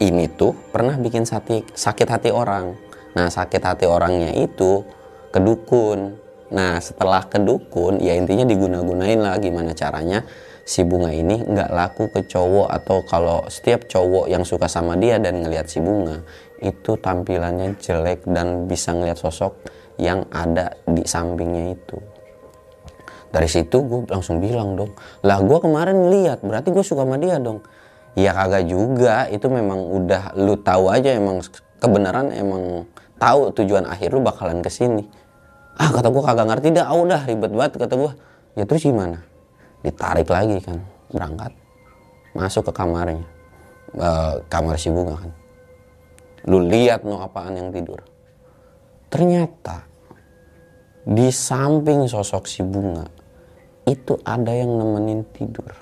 ini 0.00 0.26
tuh 0.32 0.56
pernah 0.72 0.96
bikin 0.96 1.28
sakit, 1.28 1.76
sakit 1.76 2.08
hati 2.08 2.30
orang. 2.32 2.74
Nah 3.12 3.28
sakit 3.28 3.60
hati 3.60 3.84
orangnya 3.84 4.32
itu 4.32 4.82
kedukun. 5.30 6.16
Nah 6.50 6.80
setelah 6.80 7.28
kedukun 7.28 8.00
ya 8.00 8.16
intinya 8.16 8.48
diguna-gunain 8.48 9.20
lah 9.20 9.36
gimana 9.38 9.76
caranya 9.76 10.24
si 10.64 10.86
bunga 10.86 11.12
ini 11.12 11.44
nggak 11.44 11.70
laku 11.70 12.08
ke 12.14 12.24
cowok 12.30 12.68
atau 12.70 13.02
kalau 13.04 13.44
setiap 13.50 13.84
cowok 13.90 14.30
yang 14.32 14.42
suka 14.46 14.66
sama 14.70 14.96
dia 14.96 15.20
dan 15.20 15.42
ngelihat 15.44 15.66
si 15.66 15.82
bunga 15.82 16.22
itu 16.62 16.94
tampilannya 16.94 17.74
jelek 17.80 18.22
dan 18.28 18.70
bisa 18.70 18.94
ngelihat 18.94 19.18
sosok 19.18 19.56
yang 20.00 20.24
ada 20.32 20.72
di 20.88 21.04
sampingnya 21.04 21.76
itu. 21.76 22.00
Dari 23.30 23.46
situ 23.46 23.76
gue 23.84 24.10
langsung 24.10 24.42
bilang 24.42 24.74
dong 24.74 24.90
lah 25.22 25.38
gue 25.38 25.58
kemarin 25.62 26.10
lihat 26.10 26.42
berarti 26.42 26.74
gue 26.74 26.82
suka 26.82 27.04
sama 27.04 27.20
dia 27.20 27.36
dong. 27.38 27.60
Ya 28.18 28.34
kagak 28.34 28.66
juga 28.66 29.30
itu 29.30 29.46
memang 29.46 29.78
udah 29.86 30.34
lu 30.34 30.58
tahu 30.58 30.90
aja 30.90 31.14
emang 31.14 31.38
kebenaran 31.78 32.34
emang 32.34 32.90
tahu 33.22 33.54
tujuan 33.54 33.86
akhir 33.86 34.10
lu 34.10 34.24
bakalan 34.24 34.58
ke 34.64 34.72
sini 34.72 35.06
ah 35.80 35.88
kata 35.88 36.12
gue 36.12 36.22
kagak 36.24 36.46
ngerti 36.52 36.68
dah 36.76 36.92
ah, 36.92 36.96
udah 37.00 37.20
ribet 37.24 37.52
banget 37.56 37.72
kata 37.80 37.94
gue 37.96 38.12
ya 38.60 38.64
terus 38.68 38.84
gimana? 38.84 39.24
Ditarik 39.80 40.28
lagi 40.28 40.60
kan 40.60 40.76
berangkat. 41.08 41.52
Masuk 42.36 42.68
ke 42.68 42.72
kamarnya 42.76 43.24
e, 43.96 44.08
kamar 44.52 44.76
si 44.76 44.92
bunga 44.92 45.16
kan. 45.16 45.32
Lu 46.44 46.60
lihat 46.68 47.02
no 47.08 47.24
apaan 47.24 47.56
yang 47.56 47.72
tidur? 47.72 48.04
Ternyata 49.08 49.89
di 51.04 51.32
samping 51.32 52.04
sosok 52.04 52.44
si 52.44 52.60
bunga 52.60 53.08
itu 53.88 54.14
ada 54.22 54.52
yang 54.52 54.76
nemenin 54.76 55.24
tidur. 55.32 55.72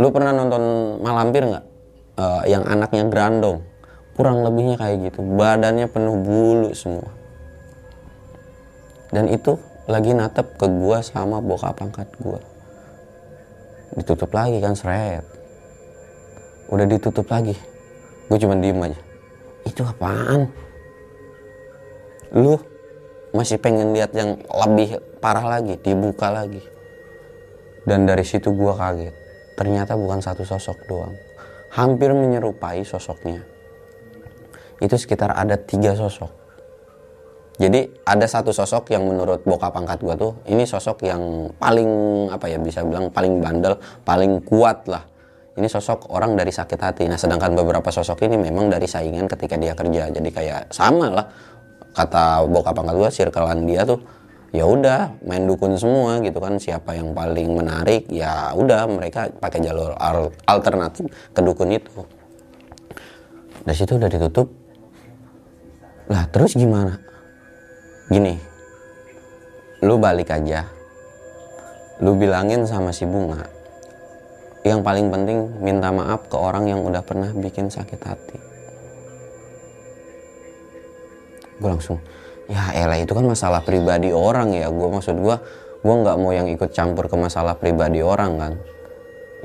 Lu 0.00 0.08
pernah 0.14 0.32
nonton 0.32 0.62
Malampir 1.02 1.44
nggak? 1.44 1.66
Uh, 2.20 2.42
yang 2.46 2.64
anaknya 2.68 3.08
Grandong. 3.08 3.64
Kurang 4.14 4.44
lebihnya 4.44 4.76
kayak 4.76 5.10
gitu. 5.10 5.24
Badannya 5.24 5.88
penuh 5.88 6.16
bulu 6.20 6.70
semua. 6.76 7.08
Dan 9.10 9.26
itu 9.32 9.56
lagi 9.90 10.14
natep 10.14 10.54
ke 10.60 10.68
gua 10.68 11.02
sama 11.02 11.42
bokap 11.42 11.80
angkat 11.82 12.08
gua. 12.20 12.38
Ditutup 13.96 14.30
lagi 14.30 14.62
kan 14.62 14.78
seret. 14.78 15.26
Udah 16.70 16.86
ditutup 16.86 17.26
lagi. 17.26 17.58
Gue 18.30 18.38
cuma 18.38 18.54
diem 18.54 18.78
aja. 18.78 19.00
Itu 19.66 19.82
apaan? 19.82 20.46
Lu 22.34 22.58
masih 23.34 23.58
pengen 23.62 23.94
lihat 23.94 24.14
yang 24.14 24.38
lebih 24.46 24.98
parah 25.18 25.46
lagi 25.46 25.78
dibuka 25.78 26.30
lagi. 26.30 26.62
Dan 27.86 28.06
dari 28.06 28.22
situ 28.22 28.54
gua 28.54 28.76
kaget. 28.78 29.14
Ternyata 29.58 29.98
bukan 29.98 30.22
satu 30.22 30.46
sosok 30.46 30.78
doang. 30.86 31.14
Hampir 31.74 32.10
menyerupai 32.14 32.82
sosoknya. 32.82 33.42
Itu 34.80 34.96
sekitar 34.96 35.34
ada 35.36 35.58
tiga 35.60 35.94
sosok. 35.94 36.40
Jadi 37.60 37.92
ada 38.08 38.24
satu 38.24 38.56
sosok 38.56 38.88
yang 38.88 39.04
menurut 39.04 39.44
bokap 39.44 39.76
angkat 39.76 40.00
gua 40.00 40.16
tuh 40.16 40.32
ini 40.48 40.64
sosok 40.64 41.04
yang 41.04 41.52
paling 41.60 41.90
apa 42.32 42.48
ya 42.48 42.56
bisa 42.56 42.80
bilang 42.80 43.12
paling 43.12 43.36
bandel 43.36 43.76
paling 44.00 44.40
kuat 44.48 44.88
lah. 44.88 45.04
Ini 45.60 45.68
sosok 45.68 46.08
orang 46.14 46.40
dari 46.40 46.48
sakit 46.48 46.80
hati. 46.80 47.04
Nah 47.04 47.20
sedangkan 47.20 47.52
beberapa 47.52 47.92
sosok 47.92 48.24
ini 48.24 48.40
memang 48.40 48.72
dari 48.72 48.88
saingan 48.88 49.28
ketika 49.28 49.60
dia 49.60 49.76
kerja. 49.76 50.08
Jadi 50.08 50.28
kayak 50.32 50.72
sama 50.72 51.12
lah 51.12 51.26
kata 51.96 52.46
bokap 52.46 52.76
angkat 52.78 52.96
gue 52.96 53.10
circlean 53.10 53.66
dia 53.66 53.82
tuh 53.82 54.00
ya 54.50 54.66
udah 54.66 55.14
main 55.26 55.46
dukun 55.46 55.78
semua 55.78 56.18
gitu 56.22 56.38
kan. 56.42 56.58
Siapa 56.58 56.94
yang 56.96 57.14
paling 57.14 57.54
menarik 57.54 58.10
ya 58.10 58.54
udah 58.54 58.86
mereka 58.90 59.30
pakai 59.30 59.62
jalur 59.62 59.94
alternatif 60.46 61.06
ke 61.34 61.40
dukun 61.42 61.70
itu. 61.74 62.02
Dari 63.62 63.76
situ 63.76 63.96
udah 63.96 64.10
ditutup. 64.10 64.48
Lah 66.10 66.26
terus 66.30 66.58
gimana? 66.58 66.98
Gini 68.10 68.34
lu 69.80 69.96
balik 69.96 70.34
aja. 70.34 70.68
Lu 72.00 72.16
bilangin 72.16 72.64
sama 72.64 72.92
si 72.92 73.04
bunga 73.04 73.60
yang 74.60 74.84
paling 74.84 75.08
penting 75.08 75.48
minta 75.64 75.88
maaf 75.88 76.28
ke 76.28 76.36
orang 76.36 76.68
yang 76.68 76.84
udah 76.84 77.00
pernah 77.00 77.32
bikin 77.32 77.72
sakit 77.72 78.00
hati 78.04 78.49
gue 81.60 81.70
langsung 81.70 82.00
ya 82.50 82.74
elah 82.74 82.98
itu 82.98 83.14
kan 83.14 83.22
masalah 83.22 83.62
pribadi 83.62 84.10
orang 84.10 84.50
ya. 84.50 84.66
Gue 84.68 84.88
maksud 84.90 85.14
gue 85.14 85.36
gue 85.80 85.94
nggak 85.94 86.16
mau 86.18 86.34
yang 86.34 86.50
ikut 86.50 86.74
campur 86.74 87.06
ke 87.06 87.16
masalah 87.16 87.54
pribadi 87.54 88.02
orang 88.02 88.32
kan? 88.36 88.52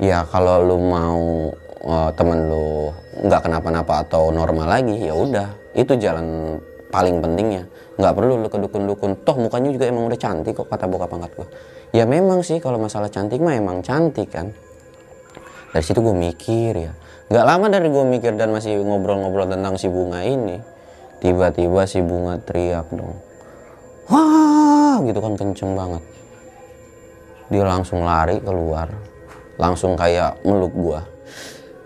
Ya 0.02 0.26
kalau 0.26 0.60
lu 0.60 0.76
mau 0.82 1.54
uh, 1.86 2.10
temen 2.18 2.50
lu 2.50 2.90
nggak 3.22 3.46
kenapa-napa 3.46 4.02
atau 4.04 4.34
normal 4.34 4.66
lagi 4.66 4.98
ya 4.98 5.14
udah. 5.14 5.48
Itu 5.72 5.94
jalan 5.96 6.58
paling 6.90 7.22
pentingnya. 7.22 7.64
Nggak 7.96 8.12
perlu 8.12 8.42
lu 8.42 8.48
ke 8.50 8.58
dukun-dukun. 8.58 9.22
Toh 9.22 9.36
mukanya 9.38 9.70
juga 9.72 9.86
emang 9.86 10.10
udah 10.10 10.18
cantik 10.18 10.58
kok 10.58 10.68
kata 10.68 10.84
bokap 10.90 11.14
angkat 11.14 11.32
gue 11.38 11.48
ya 11.94 12.04
memang 12.04 12.42
sih 12.42 12.58
kalau 12.58 12.76
masalah 12.82 13.08
cantik 13.08 13.38
mah 13.38 13.54
emang 13.54 13.80
cantik 13.80 14.28
kan? 14.28 14.50
Dari 15.70 15.84
situ 15.84 16.02
gue 16.02 16.12
mikir 16.12 16.72
ya. 16.74 16.92
Nggak 17.30 17.44
lama 17.46 17.66
dari 17.70 17.88
gue 17.88 18.04
mikir 18.04 18.32
dan 18.34 18.50
masih 18.50 18.82
ngobrol-ngobrol 18.82 19.48
tentang 19.48 19.78
si 19.78 19.86
bunga 19.86 20.20
ini 20.26 20.75
tiba-tiba 21.20 21.82
si 21.88 22.04
bunga 22.04 22.36
teriak 22.42 22.88
dong. 22.92 23.16
Wah 24.06 25.00
gitu 25.02 25.18
kan 25.18 25.34
kenceng 25.34 25.72
banget. 25.74 26.02
Dia 27.50 27.62
langsung 27.62 28.02
lari 28.02 28.42
keluar 28.42 28.90
langsung 29.56 29.96
kayak 29.96 30.40
meluk 30.44 30.72
gua. 30.76 31.00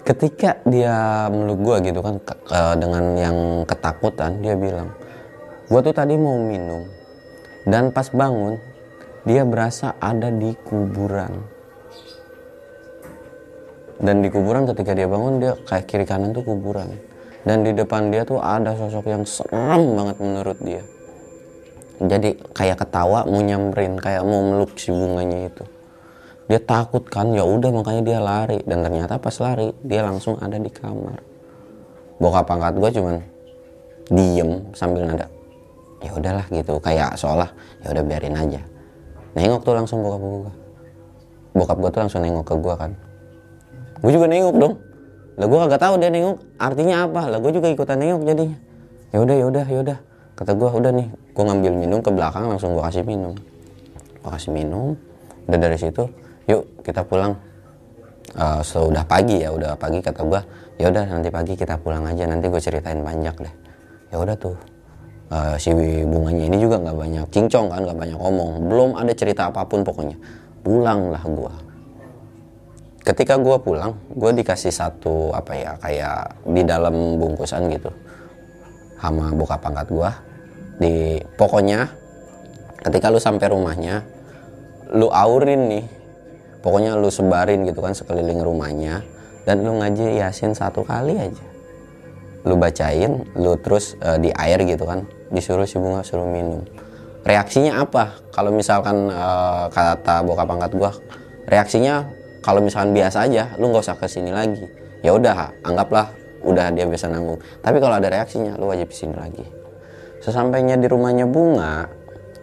Ketika 0.03 0.59
dia 0.66 1.29
meluk 1.31 1.61
gua 1.62 1.77
gitu 1.79 2.01
kan 2.03 2.19
ke, 2.19 2.35
ke, 2.49 2.61
dengan 2.81 3.05
yang 3.14 3.38
ketakutan 3.62 4.43
dia 4.43 4.59
bilang 4.59 4.90
gua 5.71 5.81
tuh 5.85 5.95
tadi 5.95 6.19
mau 6.19 6.35
minum 6.40 6.83
dan 7.69 7.95
pas 7.95 8.11
bangun 8.11 8.59
dia 9.23 9.47
berasa 9.47 9.95
ada 10.03 10.33
di 10.33 10.57
kuburan. 10.66 11.61
Dan 14.01 14.25
di 14.25 14.33
kuburan 14.33 14.64
ketika 14.64 14.97
dia 14.97 15.05
bangun 15.05 15.45
dia 15.45 15.53
kayak 15.69 15.85
kiri 15.85 16.09
kanan 16.09 16.33
tuh 16.33 16.40
kuburan 16.40 17.10
dan 17.40 17.64
di 17.64 17.72
depan 17.72 18.12
dia 18.12 18.29
tuh 18.29 18.37
ada 18.37 18.76
sosok 18.76 19.09
yang 19.09 19.24
serem 19.24 19.96
banget 19.96 20.16
menurut 20.20 20.59
dia. 20.61 20.85
Jadi 22.00 22.37
kayak 22.57 22.81
ketawa 22.81 23.29
mau 23.29 23.40
nyamperin 23.40 23.96
kayak 24.00 24.24
mau 24.24 24.40
meluk 24.44 24.76
si 24.76 24.92
bunganya 24.92 25.48
itu. 25.53 25.64
Dia 26.48 26.61
takut 26.61 27.05
kan 27.07 27.33
ya 27.33 27.44
udah 27.44 27.68
makanya 27.72 28.03
dia 28.05 28.18
lari. 28.20 28.61
Dan 28.64 28.81
ternyata 28.85 29.20
pas 29.20 29.37
lari 29.40 29.72
dia 29.85 30.00
langsung 30.05 30.40
ada 30.40 30.57
di 30.57 30.68
kamar. 30.72 31.20
Bokap 32.20 32.44
pangkat 32.48 32.76
gue 32.76 32.90
cuman 33.00 33.14
diem 34.11 34.50
sambil 34.76 35.09
nada 35.09 35.29
ya 36.00 36.12
udahlah 36.12 36.44
gitu. 36.53 36.76
Kayak 36.81 37.16
seolah 37.16 37.48
ya 37.85 37.92
udah 37.92 38.05
biarin 38.05 38.37
aja. 38.37 38.61
Nengok 39.37 39.64
tuh 39.64 39.76
langsung 39.76 40.05
bokap 40.05 40.20
gue 40.20 40.53
bokap 41.50 41.76
gue 41.83 41.90
tuh 41.92 42.00
langsung 42.05 42.20
nengok 42.24 42.44
ke 42.48 42.55
gue 42.57 42.74
kan. 42.76 42.92
Gue 44.00 44.12
juga 44.16 44.29
nengok 44.29 44.57
dong 44.57 44.74
lah 45.40 45.48
gue 45.48 45.59
kagak 45.64 45.81
tahu 45.81 45.94
dia 45.96 46.12
nengok. 46.12 46.37
Artinya 46.61 47.09
apa? 47.09 47.22
Lah 47.33 47.38
gue 47.40 47.53
juga 47.57 47.72
ikutan 47.72 47.96
nengok 47.96 48.29
jadinya. 48.29 48.57
Ya 49.09 49.18
udah 49.24 49.37
ya 49.40 49.46
udah 49.48 49.64
ya 49.64 49.79
udah. 49.81 49.98
Kata 50.37 50.53
gue 50.53 50.68
udah 50.68 50.92
nih 50.92 51.09
gue 51.09 51.44
ngambil 51.48 51.72
minum 51.81 51.98
ke 52.05 52.12
belakang 52.12 52.44
langsung 52.44 52.76
gue 52.76 52.85
kasih 52.85 53.09
minum. 53.09 53.33
Gue 54.20 54.31
kasih 54.37 54.53
minum. 54.53 54.92
Udah 55.48 55.59
dari 55.59 55.81
situ 55.81 56.05
yuk 56.44 56.85
kita 56.85 57.00
pulang. 57.09 57.33
Eh, 58.37 58.61
sudah 58.61 59.00
pagi 59.09 59.40
ya 59.40 59.50
udah 59.50 59.74
pagi 59.74 59.98
kata 59.98 60.22
gua 60.22 60.38
ya 60.79 60.87
udah 60.87 61.03
nanti 61.09 61.33
pagi 61.33 61.57
kita 61.57 61.81
pulang 61.81 62.05
aja. 62.05 62.29
Nanti 62.29 62.53
gue 62.53 62.61
ceritain 62.61 63.00
banyak 63.00 63.35
deh. 63.40 63.55
Ya 64.12 64.20
udah 64.20 64.37
tuh. 64.37 64.61
Eh, 65.33 65.57
si 65.57 65.72
bunganya 66.05 66.53
ini 66.53 66.61
juga 66.61 66.85
nggak 66.85 66.96
banyak 67.00 67.24
cincong 67.33 67.72
kan 67.72 67.81
nggak 67.88 67.96
banyak 67.96 68.18
ngomong. 68.20 68.68
Belum 68.68 68.90
ada 68.92 69.16
cerita 69.16 69.48
apa 69.48 69.64
pun 69.64 69.81
pokoknya. 69.81 70.20
Pulanglah 70.61 71.24
gua 71.24 71.69
ketika 73.01 73.41
gua 73.41 73.57
pulang 73.61 73.97
gua 74.13 74.31
dikasih 74.31 74.73
satu 74.73 75.33
apa 75.33 75.53
ya 75.57 75.73
kayak 75.81 76.45
di 76.45 76.63
dalam 76.65 77.17
bungkusan 77.17 77.73
gitu 77.73 77.91
sama 79.01 79.33
bokap 79.33 79.65
angkat 79.65 79.89
gua. 79.89 80.11
Di 80.81 81.21
pokoknya 81.37 81.89
ketika 82.85 83.09
lu 83.09 83.21
sampai 83.21 83.49
rumahnya 83.49 84.05
lu 84.93 85.09
aurin 85.09 85.69
nih. 85.69 85.87
Pokoknya 86.61 86.93
lu 86.93 87.09
sebarin 87.09 87.65
gitu 87.65 87.81
kan 87.81 87.97
sekeliling 87.97 88.45
rumahnya 88.45 89.01
dan 89.49 89.65
lu 89.65 89.81
ngaji 89.81 90.21
yasin 90.21 90.53
satu 90.53 90.85
kali 90.85 91.17
aja. 91.17 91.47
Lu 92.45 92.61
bacain 92.61 93.25
lu 93.33 93.57
terus 93.57 93.97
eh, 94.05 94.21
di 94.21 94.29
air 94.37 94.61
gitu 94.69 94.85
kan 94.85 95.09
disuruh 95.33 95.65
si 95.65 95.81
bunga 95.81 96.05
suruh 96.05 96.29
minum. 96.29 96.61
Reaksinya 97.25 97.81
apa? 97.81 98.21
Kalau 98.29 98.53
misalkan 98.53 99.09
eh, 99.09 99.65
kata 99.73 100.21
bokap 100.21 100.53
angkat 100.53 100.73
gua 100.77 100.93
reaksinya 101.49 102.19
kalau 102.40 102.64
misalkan 102.64 102.96
biasa 102.96 103.29
aja 103.29 103.53
lu 103.61 103.68
nggak 103.68 103.85
usah 103.85 103.96
ke 103.96 104.09
sini 104.09 104.33
lagi. 104.33 104.64
Ya 105.00 105.16
udah 105.16 105.53
anggaplah 105.64 106.12
udah 106.40 106.72
dia 106.72 106.88
bisa 106.88 107.09
nanggung. 107.09 107.40
Tapi 107.61 107.76
kalau 107.81 108.00
ada 108.00 108.09
reaksinya 108.09 108.57
lu 108.57 108.68
wajib 108.72 108.88
ke 108.88 108.96
sini 108.96 109.14
lagi. 109.16 109.44
Sesampainya 110.20 110.76
di 110.76 110.88
rumahnya 110.88 111.24
bunga 111.24 111.88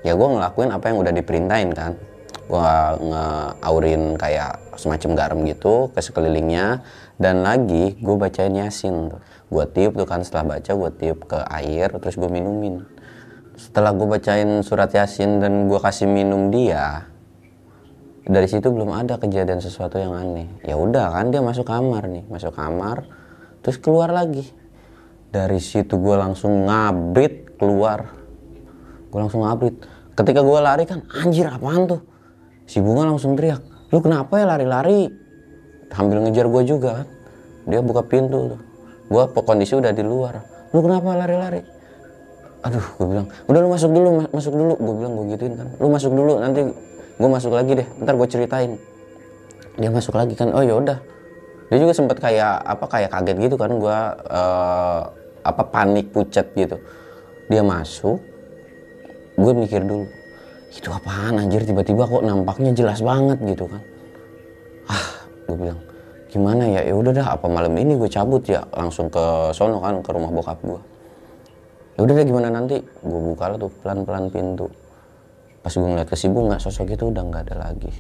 ya 0.06 0.14
gue 0.14 0.28
ngelakuin 0.30 0.70
apa 0.74 0.86
yang 0.90 0.98
udah 1.02 1.14
diperintahin 1.14 1.72
kan? 1.74 1.94
Gue 2.48 2.74
ngeaurin 3.04 4.16
kayak 4.16 4.78
semacam 4.78 5.10
garam 5.18 5.40
gitu 5.46 5.90
ke 5.92 6.00
sekelilingnya. 6.00 6.86
Dan 7.18 7.42
lagi 7.42 7.98
gue 7.98 8.16
bacain 8.16 8.54
yasin 8.54 9.10
tuh. 9.10 9.22
Gue 9.50 9.66
tiup 9.74 9.98
tuh 9.98 10.06
kan 10.06 10.22
setelah 10.22 10.58
baca 10.58 10.72
gue 10.78 10.92
tiup 11.02 11.26
ke 11.26 11.40
air 11.50 11.90
terus 11.98 12.16
gue 12.18 12.30
minumin. 12.30 12.86
Setelah 13.58 13.90
gue 13.98 14.06
bacain 14.06 14.62
surat 14.62 14.94
yasin 14.94 15.42
dan 15.42 15.66
gue 15.66 15.80
kasih 15.82 16.06
minum 16.06 16.54
dia 16.54 17.10
dari 18.28 18.48
situ 18.48 18.68
belum 18.68 18.92
ada 18.92 19.16
kejadian 19.16 19.64
sesuatu 19.64 19.96
yang 19.96 20.12
aneh. 20.12 20.52
Ya 20.68 20.76
udah 20.76 21.16
kan 21.16 21.32
dia 21.32 21.40
masuk 21.40 21.64
kamar 21.64 22.12
nih. 22.12 22.28
Masuk 22.28 22.52
kamar 22.52 23.08
terus 23.64 23.80
keluar 23.80 24.12
lagi. 24.12 24.44
Dari 25.32 25.60
situ 25.64 25.96
gue 25.96 26.16
langsung 26.16 26.68
ngabrit 26.68 27.56
keluar. 27.56 28.12
Gue 29.08 29.20
langsung 29.24 29.48
ngabrit. 29.48 29.76
Ketika 30.16 30.44
gue 30.44 30.60
lari 30.60 30.84
kan 30.84 31.08
anjir 31.08 31.48
apaan 31.48 31.88
tuh? 31.88 32.02
Si 32.68 32.84
bunga 32.84 33.08
langsung 33.08 33.40
teriak 33.40 33.64
lu 33.88 34.04
kenapa 34.04 34.36
ya 34.36 34.46
lari-lari? 34.52 35.08
Sambil 35.88 36.20
ngejar 36.28 36.52
gue 36.52 36.64
juga 36.68 36.90
kan. 37.04 37.08
Dia 37.68 37.80
buka 37.80 38.04
pintu 38.04 38.56
tuh. 38.56 38.62
Gue 39.08 39.24
kondisi 39.40 39.72
udah 39.80 39.96
di 39.96 40.04
luar. 40.04 40.44
Lu 40.76 40.84
kenapa 40.84 41.16
lari-lari? 41.16 41.64
Aduh 42.68 42.84
gue 43.00 43.08
bilang 43.08 43.28
udah 43.48 43.60
lu 43.64 43.70
masuk 43.72 43.92
dulu 43.96 44.10
ma- 44.20 44.32
masuk 44.36 44.52
dulu. 44.52 44.74
Gue 44.76 44.94
bilang 45.00 45.14
gue 45.16 45.26
gituin 45.32 45.54
kan. 45.56 45.68
Lu 45.80 45.88
masuk 45.88 46.12
dulu 46.12 46.44
nanti 46.44 46.68
gue 47.18 47.30
masuk 47.30 47.52
lagi 47.58 47.72
deh 47.74 47.88
ntar 48.02 48.14
gue 48.14 48.28
ceritain. 48.30 48.72
Dia 49.78 49.90
masuk 49.90 50.14
lagi 50.14 50.34
kan 50.38 50.54
oh 50.54 50.62
ya 50.62 50.78
udah. 50.78 50.98
Dia 51.68 51.78
juga 51.84 51.94
sempat 51.94 52.18
kayak 52.22 52.64
apa 52.64 52.86
kayak 52.88 53.10
kaget 53.12 53.38
gitu 53.50 53.56
kan 53.58 53.72
gue 53.74 53.98
eh, 54.30 55.02
apa 55.44 55.64
panik 55.68 56.14
pucat 56.14 56.46
gitu. 56.54 56.78
Dia 57.50 57.66
masuk 57.66 58.22
gue 59.38 59.54
mikir 59.54 59.82
dulu 59.86 60.06
itu 60.74 60.90
apaan 60.94 61.42
anjir? 61.42 61.66
Tiba-tiba 61.66 62.06
kok 62.06 62.22
nampaknya 62.22 62.72
jelas 62.78 63.02
banget 63.02 63.42
gitu 63.42 63.66
kan. 63.66 63.82
Ah 64.86 65.06
gue 65.50 65.58
bilang 65.58 65.80
gimana 66.30 66.70
ya? 66.70 66.82
Ya 66.86 66.94
udah 66.94 67.12
dah 67.18 67.28
apa 67.34 67.50
malam 67.50 67.74
ini 67.82 67.98
gue 67.98 68.10
cabut 68.14 68.46
ya? 68.46 68.62
Langsung 68.78 69.10
ke 69.10 69.52
sono 69.58 69.82
kan 69.82 70.06
ke 70.06 70.10
rumah 70.14 70.30
bokap 70.30 70.62
gue 70.62 70.82
ya 71.98 72.06
udah 72.06 72.14
deh 72.14 72.26
gimana 72.30 72.54
nanti? 72.54 72.78
Gue 73.02 73.34
buka 73.34 73.50
lah 73.50 73.58
tuh 73.58 73.74
pelan-pelan 73.82 74.30
pintu 74.30 74.70
pas 75.68 75.76
gue 75.76 75.84
ngeliat 75.84 76.08
ke 76.08 76.16
si 76.16 76.32
bunga 76.32 76.56
sosok 76.56 76.96
itu 76.96 77.12
udah 77.12 77.28
nggak 77.28 77.52
ada 77.52 77.68
lagi. 77.68 77.92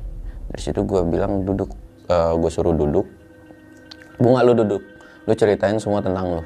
Dari 0.48 0.62
situ 0.64 0.88
gue 0.88 1.04
bilang 1.04 1.44
duduk. 1.44 1.68
Gue 2.08 2.48
suruh 2.48 2.72
duduk. 2.72 3.04
Bunga 4.24 4.40
lu 4.48 4.56
duduk. 4.56 4.80
Lu 5.28 5.36
ceritain 5.36 5.76
semua 5.76 6.00
tentang 6.00 6.40
lu. 6.40 6.44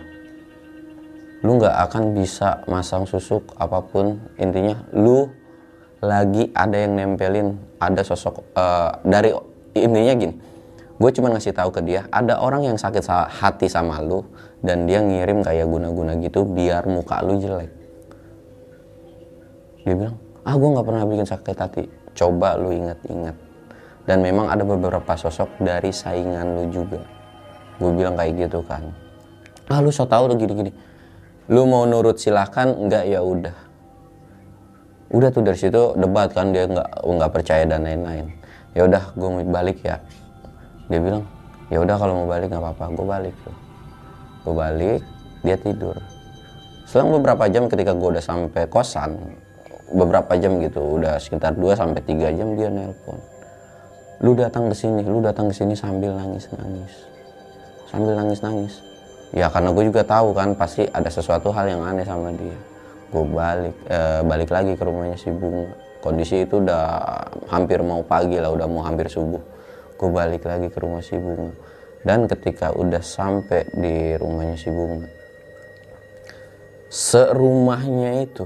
Lu 1.45 1.61
nggak 1.61 1.77
akan 1.77 2.17
bisa 2.17 2.65
masang 2.65 3.05
susuk 3.05 3.53
apa 3.61 3.85
pun. 3.85 4.17
Intinya 4.41 4.81
lu 4.97 5.29
lagi 6.01 6.49
ada 6.57 6.73
yang 6.73 6.97
nempelin 6.97 7.53
ada 7.77 8.01
sosok 8.01 8.41
eh, 8.57 8.89
dari 9.05 9.29
intinya 9.77 10.17
gini. 10.17 10.33
Gue 10.97 11.13
cuma 11.13 11.29
ngasih 11.29 11.53
tahu 11.53 11.69
ke 11.69 11.85
dia 11.85 12.09
ada 12.09 12.41
orang 12.41 12.65
yang 12.65 12.81
sakit 12.81 13.05
sa- 13.05 13.29
hati 13.29 13.69
sama 13.69 14.01
lu 14.01 14.25
dan 14.65 14.89
dia 14.89 15.05
ngirim 15.05 15.45
kayak 15.45 15.69
guna-guna 15.69 16.17
gitu 16.17 16.49
biar 16.49 16.89
muka 16.89 17.21
lu 17.21 17.37
jelek. 17.37 17.69
Dia 19.85 19.93
bilang 19.93 20.17
ah 20.41 20.55
gue 20.57 20.69
nggak 20.73 20.85
pernah 20.85 21.03
bikin 21.05 21.27
sakit 21.27 21.57
hati. 21.57 21.83
Coba 22.17 22.57
lu 22.57 22.73
ingat-ingat. 22.73 23.35
Dan 24.05 24.25
memang 24.25 24.49
ada 24.49 24.65
beberapa 24.65 25.13
sosok 25.13 25.61
dari 25.61 25.93
saingan 25.93 26.57
lu 26.57 26.63
juga. 26.73 27.01
Gue 27.77 27.91
bilang 27.93 28.17
kayak 28.17 28.49
gitu 28.49 28.65
kan. 28.65 28.81
Ah 29.69 29.79
lu 29.79 29.93
so 29.93 30.09
tau 30.09 30.25
lu 30.25 30.35
gini-gini. 30.35 30.73
Lu 31.51 31.69
mau 31.69 31.85
nurut 31.85 32.17
silahkan 32.17 32.73
enggak 32.73 33.05
ya 33.07 33.21
udah. 33.21 33.57
Udah 35.11 35.29
tuh 35.29 35.43
dari 35.43 35.59
situ 35.59 35.93
debat 35.99 36.31
kan 36.31 36.55
dia 36.55 36.65
nggak 36.65 37.03
nggak 37.03 37.31
percaya 37.31 37.63
dan 37.67 37.83
lain-lain. 37.85 38.31
Ya 38.73 38.87
udah 38.87 39.03
gue 39.13 39.29
mau 39.29 39.43
balik 39.43 39.83
ya. 39.83 39.99
Dia 40.87 40.99
bilang 40.99 41.23
ya 41.69 41.83
udah 41.83 41.95
kalau 41.99 42.23
mau 42.23 42.27
balik 42.27 42.49
nggak 42.49 42.63
apa-apa. 42.63 42.85
Gue 42.95 43.05
balik 43.05 43.35
tuh. 43.43 43.57
Gue 44.47 44.55
balik 44.57 45.01
dia 45.45 45.57
tidur. 45.59 45.97
Selang 46.89 47.13
beberapa 47.13 47.47
jam 47.47 47.69
ketika 47.71 47.95
gue 47.95 48.09
udah 48.17 48.23
sampai 48.23 48.67
kosan 48.67 49.15
beberapa 49.93 50.33
jam 50.39 50.59
gitu. 50.63 50.99
Udah 50.99 51.19
sekitar 51.21 51.55
2 51.55 51.75
sampai 51.75 52.01
3 52.03 52.37
jam 52.37 52.47
dia 52.55 52.67
nelpon. 52.71 53.19
Lu 54.21 54.37
datang 54.37 54.69
ke 54.69 54.75
sini 54.77 55.01
lu 55.01 55.19
datang 55.19 55.49
ke 55.49 55.55
sini 55.55 55.73
sambil 55.73 56.13
nangis 56.13 56.47
nangis. 56.53 56.93
Sambil 57.89 58.13
nangis 58.15 58.39
nangis. 58.41 58.73
Ya 59.31 59.47
karena 59.47 59.71
gue 59.71 59.83
juga 59.87 60.03
tahu 60.03 60.35
kan 60.35 60.53
pasti 60.53 60.85
ada 60.91 61.07
sesuatu 61.07 61.49
hal 61.55 61.71
yang 61.71 61.81
aneh 61.81 62.05
sama 62.05 62.29
dia. 62.35 62.57
Gue 63.09 63.25
balik 63.25 63.75
eh, 63.89 64.21
balik 64.23 64.49
lagi 64.51 64.73
ke 64.77 64.83
rumahnya 64.83 65.17
si 65.17 65.31
bunga. 65.33 65.71
Kondisi 66.01 66.45
itu 66.45 66.61
udah 66.61 66.85
hampir 67.49 67.81
mau 67.85 68.01
pagi 68.01 68.41
lah 68.41 68.49
udah 68.53 68.67
mau 68.69 68.83
hampir 68.85 69.09
subuh. 69.09 69.41
Gue 69.97 70.09
balik 70.09 70.45
lagi 70.45 70.69
ke 70.69 70.77
rumah 70.81 71.01
si 71.01 71.17
bunga. 71.17 71.53
Dan 72.01 72.25
ketika 72.25 72.73
udah 72.73 73.01
sampai 73.01 73.69
di 73.77 74.17
rumahnya 74.17 74.57
si 74.57 74.69
bunga 74.73 75.21
serumahnya 76.91 78.27
itu 78.27 78.43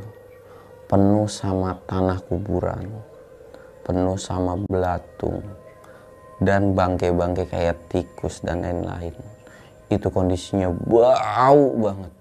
penuh 0.85 1.25
sama 1.29 1.77
tanah 1.89 2.21
kuburan 2.25 2.89
penuh 3.85 4.17
sama 4.17 4.57
belatung 4.65 5.45
dan 6.41 6.73
bangke-bangke 6.73 7.47
kayak 7.47 7.77
tikus 7.87 8.41
dan 8.41 8.65
lain-lain. 8.65 9.13
Itu 9.87 10.09
kondisinya 10.09 10.73
bau 10.73 11.77
banget. 11.77 12.11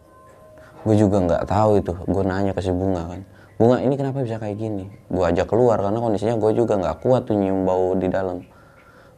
Gue 0.84 0.94
juga 1.00 1.16
nggak 1.24 1.44
tahu 1.48 1.80
itu. 1.80 1.92
Gue 2.04 2.22
nanya 2.22 2.52
ke 2.52 2.60
si 2.60 2.70
bunga 2.70 3.08
kan. 3.08 3.20
Bunga 3.56 3.80
ini 3.80 3.96
kenapa 3.96 4.20
bisa 4.20 4.36
kayak 4.36 4.60
gini? 4.60 4.84
Gue 5.08 5.24
ajak 5.24 5.48
keluar 5.48 5.80
karena 5.80 5.98
kondisinya 5.98 6.36
gue 6.36 6.52
juga 6.52 6.76
nggak 6.76 7.00
kuat 7.00 7.24
tuh 7.24 7.34
nyium 7.40 7.64
bau 7.64 7.96
di 7.96 8.12
dalam. 8.12 8.44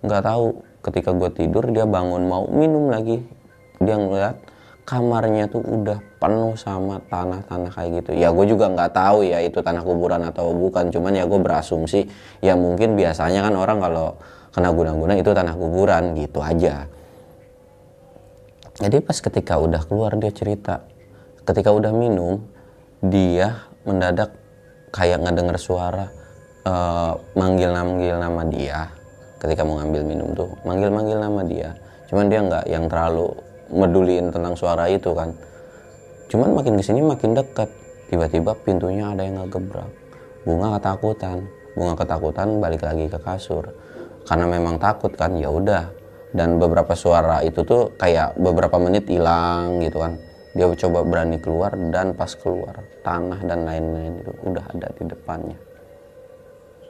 Nggak 0.07 0.23
tahu. 0.23 0.47
Ketika 0.87 1.11
gue 1.11 1.31
tidur 1.35 1.67
dia 1.75 1.83
bangun 1.83 2.31
mau 2.31 2.47
minum 2.47 2.87
lagi. 2.95 3.19
Dia 3.83 3.99
ngeliat 3.99 4.39
kamarnya 4.87 5.51
tuh 5.51 5.67
udah 5.67 5.99
penuh 6.23 6.55
sama 6.55 7.03
tanah-tanah 7.11 7.75
kayak 7.75 7.91
gitu. 8.01 8.11
Ya 8.15 8.31
gue 8.31 8.47
juga 8.47 8.71
nggak 8.71 8.95
tahu 8.95 9.27
ya 9.27 9.43
itu 9.43 9.59
tanah 9.59 9.83
kuburan 9.83 10.23
atau 10.23 10.55
bukan. 10.55 10.95
Cuman 10.95 11.19
ya 11.19 11.27
gue 11.27 11.37
berasumsi 11.43 12.07
ya 12.39 12.55
mungkin 12.55 12.95
biasanya 12.95 13.43
kan 13.43 13.55
orang 13.59 13.83
kalau 13.83 14.15
kena 14.55 14.71
guna-guna 14.71 15.19
itu 15.19 15.31
tanah 15.35 15.59
kuburan 15.59 16.15
gitu 16.15 16.39
aja. 16.39 16.87
Jadi 18.79 18.97
pas 19.03 19.19
ketika 19.19 19.59
udah 19.59 19.83
keluar 19.85 20.15
dia 20.15 20.31
cerita 20.31 20.87
ketika 21.47 21.71
udah 21.71 21.95
minum 21.95 22.43
dia 23.01 23.65
mendadak 23.87 24.35
kayak 24.91 25.23
ngedenger 25.23 25.57
suara 25.59 26.07
eh, 26.67 27.13
manggil-manggil 27.35 28.17
nama 28.19 28.43
dia. 28.47 28.81
Ketika 29.37 29.63
mau 29.63 29.79
ngambil 29.83 30.03
minum 30.03 30.29
tuh 30.33 30.51
manggil-manggil 30.63 31.19
nama 31.19 31.41
dia. 31.43 31.71
Cuman 32.07 32.27
dia 32.31 32.41
nggak 32.43 32.65
yang 32.71 32.87
terlalu 32.87 33.35
meduliin 33.71 34.31
tentang 34.31 34.55
suara 34.55 34.87
itu 34.91 35.11
kan. 35.15 35.35
Cuman 36.27 36.55
makin 36.59 36.79
ke 36.79 36.85
sini 36.85 37.01
makin 37.03 37.35
dekat. 37.35 37.71
Tiba-tiba 38.07 38.55
pintunya 38.63 39.11
ada 39.11 39.23
yang 39.27 39.43
ngegebrak. 39.43 39.91
Bunga 40.47 40.79
ketakutan. 40.79 41.47
Bunga 41.75 41.95
ketakutan 41.99 42.49
balik 42.63 42.83
lagi 42.87 43.11
ke 43.11 43.19
kasur. 43.19 43.67
Karena 44.27 44.47
memang 44.47 44.79
takut 44.79 45.11
kan 45.15 45.35
ya 45.35 45.51
udah. 45.51 45.91
Dan 46.35 46.59
beberapa 46.59 46.95
suara 46.99 47.43
itu 47.43 47.63
tuh 47.63 47.95
kayak 47.99 48.39
beberapa 48.39 48.79
menit 48.79 49.07
hilang 49.07 49.79
gitu 49.83 50.03
kan. 50.03 50.19
Dia 50.57 50.67
coba 50.73 51.05
berani 51.05 51.37
keluar 51.37 51.77
dan 51.93 52.17
pas 52.17 52.33
keluar 52.33 52.81
tanah 53.05 53.45
dan 53.45 53.69
lain-lain 53.69 54.25
itu 54.25 54.33
udah 54.41 54.65
ada 54.73 54.89
di 54.97 55.05
depannya. 55.05 55.59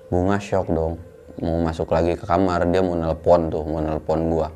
Bunga 0.06 0.38
shock 0.38 0.70
dong. 0.70 1.02
Mau 1.42 1.60
masuk 1.60 1.92
lagi 1.92 2.16
ke 2.16 2.24
kamar 2.24 2.64
dia 2.70 2.80
mau 2.80 2.96
nelpon 2.96 3.52
tuh 3.52 3.66
mau 3.66 3.82
nelpon 3.82 4.20
gua. 4.30 4.48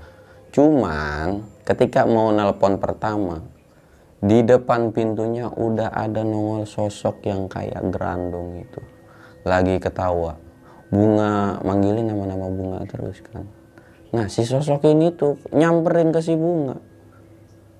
Cuman 0.54 1.42
ketika 1.70 2.02
mau 2.02 2.34
nelpon 2.34 2.82
pertama 2.82 3.46
di 4.18 4.42
depan 4.42 4.90
pintunya 4.90 5.46
udah 5.46 5.94
ada 5.94 6.26
nongol 6.26 6.66
sosok 6.66 7.22
yang 7.30 7.46
kayak 7.46 7.78
gerandong 7.94 8.58
itu. 8.58 8.82
Lagi 9.46 9.78
ketawa. 9.78 10.34
Bunga 10.90 11.62
manggilin 11.62 12.10
nama-nama 12.10 12.50
bunga 12.50 12.82
terus 12.90 13.22
kan. 13.22 13.46
Nah 14.10 14.26
si 14.26 14.42
sosok 14.42 14.82
ini 14.90 15.14
tuh 15.14 15.38
nyamperin 15.54 16.10
ke 16.10 16.18
si 16.18 16.34
bunga. 16.34 16.74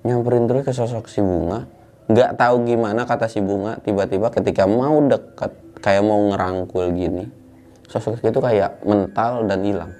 Nyamperin 0.07 0.47
terus 0.47 0.63
ke 0.63 0.71
sosok 0.71 1.11
si 1.11 1.19
bunga. 1.19 1.67
Nggak 2.07 2.39
tahu 2.39 2.55
gimana 2.63 3.03
kata 3.03 3.27
si 3.27 3.43
bunga 3.43 3.75
tiba-tiba 3.83 4.31
ketika 4.31 4.63
mau 4.71 5.03
deket 5.03 5.51
kayak 5.83 6.03
mau 6.07 6.31
ngerangkul 6.31 6.93
gini 6.95 7.25
sosok 7.91 8.23
itu 8.23 8.39
kayak 8.39 8.79
mental 8.87 9.43
dan 9.51 9.59
hilang. 9.67 9.91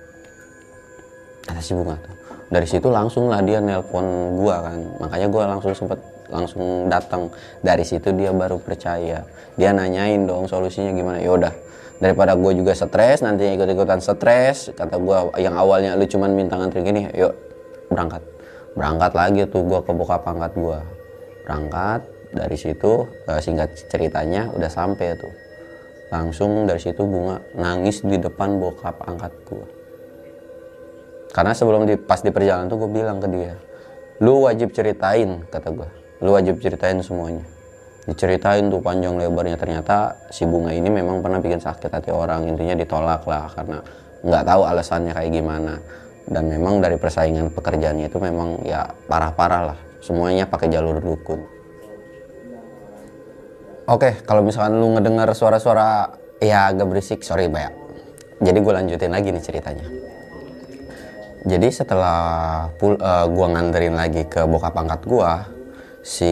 Kata 1.44 1.60
si 1.60 1.76
bunga 1.76 2.00
tuh 2.00 2.21
dari 2.52 2.68
situ 2.68 2.92
langsung 2.92 3.32
lah 3.32 3.40
dia 3.40 3.64
nelpon 3.64 4.36
gua 4.36 4.68
kan. 4.68 4.80
Makanya 5.00 5.28
gua 5.32 5.44
langsung 5.56 5.72
sempet 5.72 6.04
langsung 6.28 6.92
datang. 6.92 7.32
Dari 7.64 7.88
situ 7.88 8.12
dia 8.12 8.36
baru 8.36 8.60
percaya. 8.60 9.24
Dia 9.56 9.72
nanyain 9.72 10.28
dong 10.28 10.52
solusinya 10.52 10.92
gimana. 10.92 11.24
Yaudah 11.24 11.56
daripada 12.04 12.36
gue 12.36 12.52
juga 12.58 12.74
stres 12.74 13.22
nanti 13.22 13.46
ikut-ikutan 13.46 14.02
stres 14.02 14.74
kata 14.74 14.98
gua 15.00 15.32
yang 15.38 15.54
awalnya 15.54 15.94
lu 15.94 16.04
cuman 16.10 16.34
minta 16.34 16.60
ngantri 16.60 16.84
gini 16.84 17.08
yuk 17.16 17.32
berangkat. 17.88 18.20
Berangkat 18.76 19.12
lagi 19.16 19.42
tuh 19.48 19.64
gua 19.64 19.80
ke 19.80 19.96
bokap 19.96 20.28
angkat 20.28 20.52
gua. 20.60 20.84
Berangkat 21.48 22.04
dari 22.36 22.58
situ 22.60 23.08
eh, 23.32 23.40
singkat 23.40 23.88
ceritanya 23.88 24.52
udah 24.52 24.68
sampai 24.68 25.16
tuh. 25.16 25.32
Langsung 26.12 26.68
dari 26.68 26.84
situ 26.84 27.00
bunga 27.08 27.40
nangis 27.56 28.04
di 28.04 28.20
depan 28.20 28.60
bokap 28.60 29.00
angkat 29.08 29.32
gua 29.48 29.81
karena 31.32 31.56
sebelum 31.56 31.88
di, 31.88 31.96
pas 31.96 32.20
di 32.20 32.30
perjalanan 32.30 32.68
tuh 32.68 32.86
gue 32.86 32.92
bilang 32.92 33.20
ke 33.24 33.28
dia 33.32 33.56
lu 34.22 34.46
wajib 34.46 34.70
ceritain 34.72 35.42
kata 35.50 35.74
gua. 35.74 35.90
Lu 36.22 36.38
wajib 36.38 36.62
ceritain 36.62 37.02
semuanya. 37.02 37.42
Diceritain 38.06 38.70
tuh 38.70 38.78
panjang 38.78 39.18
lebarnya. 39.18 39.58
Ternyata 39.58 40.30
si 40.30 40.46
bunga 40.46 40.70
ini 40.70 40.94
memang 40.94 41.26
pernah 41.26 41.42
bikin 41.42 41.58
sakit 41.58 41.90
hati 41.90 42.14
orang. 42.14 42.46
Intinya 42.46 42.78
ditolak 42.78 43.26
lah 43.26 43.50
karena 43.50 43.82
nggak 44.22 44.44
tahu 44.46 44.62
alasannya 44.62 45.12
kayak 45.18 45.32
gimana. 45.34 45.82
Dan 46.30 46.54
memang 46.54 46.86
dari 46.86 47.02
persaingan 47.02 47.50
pekerjaannya 47.50 48.06
itu 48.06 48.22
memang 48.22 48.62
ya 48.62 48.86
parah-parah 49.10 49.74
lah. 49.74 49.78
Semuanya 50.06 50.46
pakai 50.46 50.70
jalur 50.70 51.02
dukun. 51.02 51.42
Oke 53.90 54.22
kalau 54.30 54.46
misalkan 54.46 54.78
lu 54.78 54.94
ngedengar 54.94 55.34
suara-suara 55.34 56.14
ya 56.38 56.70
agak 56.70 56.86
berisik. 56.86 57.26
Sorry 57.26 57.50
banyak 57.50 57.82
jadi 58.42 58.58
gue 58.58 58.74
lanjutin 58.74 59.14
lagi 59.14 59.30
nih 59.30 59.44
ceritanya 59.46 59.86
jadi 61.42 61.74
setelah 61.74 62.70
pul 62.78 63.02
uh, 63.02 63.26
gua 63.26 63.48
nganterin 63.50 63.98
lagi 63.98 64.30
ke 64.30 64.46
bokap 64.46 64.78
angkat 64.78 65.02
gua 65.10 65.50
si 66.06 66.30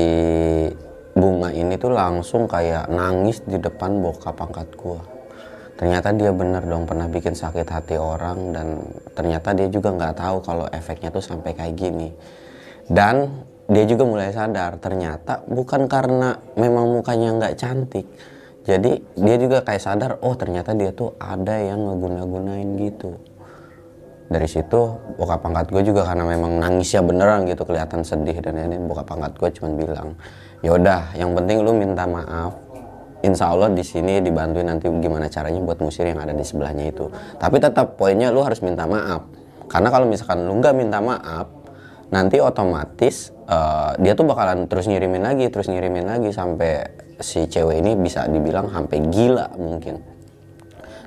bunga 1.18 1.50
ini 1.50 1.82
tuh 1.82 1.98
langsung 1.98 2.46
kayak 2.46 2.86
nangis 2.94 3.42
di 3.42 3.58
depan 3.58 4.06
bokap 4.06 4.38
angkat 4.38 4.70
gua. 4.78 5.02
Ternyata 5.82 6.14
dia 6.14 6.30
bener 6.30 6.62
dong 6.62 6.86
pernah 6.86 7.10
bikin 7.10 7.34
sakit 7.34 7.66
hati 7.66 7.98
orang 7.98 8.54
dan 8.54 8.68
ternyata 9.18 9.58
dia 9.58 9.66
juga 9.72 9.98
nggak 9.98 10.14
tahu 10.14 10.38
kalau 10.46 10.70
efeknya 10.70 11.10
tuh 11.10 11.26
sampai 11.26 11.58
kayak 11.58 11.74
gini. 11.74 12.14
Dan 12.86 13.46
dia 13.66 13.90
juga 13.90 14.06
mulai 14.06 14.30
sadar 14.30 14.78
ternyata 14.78 15.42
bukan 15.50 15.90
karena 15.90 16.38
memang 16.54 17.02
mukanya 17.02 17.34
nggak 17.34 17.58
cantik. 17.58 18.06
Jadi 18.62 19.02
dia 19.18 19.36
juga 19.42 19.66
kayak 19.66 19.82
sadar 19.82 20.12
oh 20.22 20.38
ternyata 20.38 20.78
dia 20.78 20.94
tuh 20.94 21.18
ada 21.18 21.58
yang 21.58 21.82
ngeguna-gunain 21.82 22.78
gitu 22.78 23.29
dari 24.30 24.46
situ 24.46 24.94
bokap 25.18 25.42
angkat 25.42 25.74
gue 25.74 25.90
juga 25.90 26.06
karena 26.06 26.22
memang 26.22 26.62
nangisnya 26.62 27.02
beneran 27.02 27.50
gitu 27.50 27.66
kelihatan 27.66 28.06
sedih. 28.06 28.38
Dan 28.40 28.62
ini 28.62 28.78
bokap 28.78 29.10
angkat 29.10 29.34
gue 29.42 29.50
cuman 29.58 29.72
bilang 29.74 30.08
ya 30.62 30.78
udah 30.78 31.18
yang 31.18 31.34
penting 31.34 31.66
lu 31.66 31.74
minta 31.74 32.06
maaf. 32.06 32.54
Insya 33.20 33.52
Allah 33.52 33.68
di 33.76 33.84
sini 33.84 34.24
dibantuin 34.24 34.70
nanti 34.70 34.88
gimana 34.88 35.28
caranya 35.28 35.60
buat 35.60 35.84
musir 35.84 36.08
yang 36.08 36.24
ada 36.24 36.32
di 36.32 36.46
sebelahnya 36.46 36.88
itu. 36.88 37.10
Tapi 37.36 37.60
tetap 37.60 38.00
poinnya 38.00 38.32
lu 38.32 38.46
harus 38.46 38.64
minta 38.64 38.88
maaf. 38.88 39.28
Karena 39.68 39.92
kalau 39.92 40.06
misalkan 40.08 40.46
lu 40.46 40.56
nggak 40.62 40.78
minta 40.78 41.02
maaf 41.04 41.60
nanti 42.10 42.42
otomatis 42.42 43.30
uh, 43.46 43.94
dia 44.02 44.18
tuh 44.18 44.26
bakalan 44.26 44.66
terus 44.66 44.90
ngirimin 44.90 45.22
lagi 45.22 45.46
terus 45.54 45.70
ngirimin 45.70 46.10
lagi 46.10 46.34
sampai 46.34 46.90
si 47.22 47.46
cewek 47.46 47.86
ini 47.86 47.94
bisa 47.98 48.26
dibilang 48.30 48.70
sampai 48.70 48.98
gila 49.10 49.52
mungkin. 49.58 50.00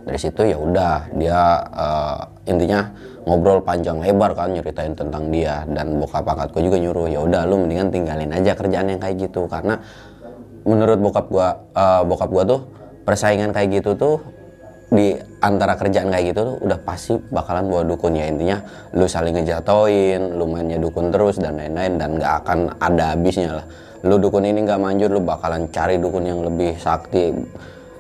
Dari 0.03 0.19
situ 0.19 0.43
ya 0.43 0.59
udah 0.59 1.15
dia 1.15 1.41
uh, 1.71 2.23
intinya 2.43 2.91
ngobrol 3.23 3.63
panjang 3.63 4.03
lebar 4.03 4.35
kan 4.35 4.51
nyeritain 4.51 4.99
tentang 4.99 5.31
dia 5.31 5.63
dan 5.71 5.95
bokap 6.03 6.27
angkatku 6.27 6.59
juga 6.59 6.77
nyuruh 6.83 7.07
ya 7.07 7.23
udah 7.23 7.47
lu 7.47 7.63
mendingan 7.63 7.95
tinggalin 7.95 8.31
aja 8.35 8.59
kerjaan 8.59 8.91
yang 8.91 8.99
kayak 8.99 9.31
gitu. 9.31 9.47
Karena 9.47 9.79
menurut 10.67 10.99
bokap 10.99 11.27
gua 11.31 11.49
uh, 11.75 12.03
bokap 12.03 12.31
gua 12.31 12.43
tuh 12.43 12.61
persaingan 13.07 13.55
kayak 13.55 13.83
gitu 13.83 13.95
tuh 13.95 14.17
di 14.93 15.17
antara 15.41 15.79
kerjaan 15.79 16.13
kayak 16.13 16.35
gitu 16.35 16.41
tuh 16.53 16.57
udah 16.67 16.79
pasti 16.83 17.15
bakalan 17.31 17.71
bawa 17.71 17.83
dukun 17.87 18.19
ya. 18.19 18.27
Intinya 18.27 18.59
lu 18.91 19.07
saling 19.07 19.39
ngejatoin 19.39 20.35
lu 20.35 20.45
mainnya 20.51 20.83
dukun 20.83 21.15
terus 21.15 21.39
dan 21.39 21.55
lain-lain 21.55 22.03
dan 22.03 22.19
nggak 22.19 22.33
akan 22.43 22.59
ada 22.83 23.15
habisnya 23.15 23.63
lah. 23.63 23.67
Lu 24.03 24.19
dukun 24.19 24.43
ini 24.43 24.67
nggak 24.67 24.83
manjur 24.83 25.15
lu 25.15 25.23
bakalan 25.23 25.71
cari 25.71 25.95
dukun 26.03 26.27
yang 26.27 26.43
lebih 26.43 26.75
sakti 26.75 27.31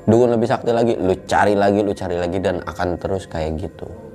dukun 0.02 0.34
lebih 0.34 0.50
sakti 0.50 0.74
lagi. 0.74 0.98
Lu 0.98 1.14
cari 1.30 1.54
lagi 1.54 1.78
lu 1.78 1.94
cari 1.94 2.18
lagi 2.18 2.42
dan 2.42 2.58
akan 2.66 2.98
terus 2.98 3.30
kayak 3.30 3.54
gitu 3.62 4.11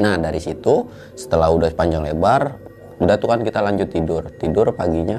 nah 0.00 0.16
dari 0.16 0.40
situ 0.40 0.88
setelah 1.18 1.52
udah 1.52 1.68
panjang 1.76 2.04
lebar 2.04 2.62
udah 3.02 3.16
tuh 3.18 3.28
kan 3.34 3.40
kita 3.42 3.58
lanjut 3.58 3.90
tidur. 3.90 4.22
Tidur 4.38 4.70
paginya 4.78 5.18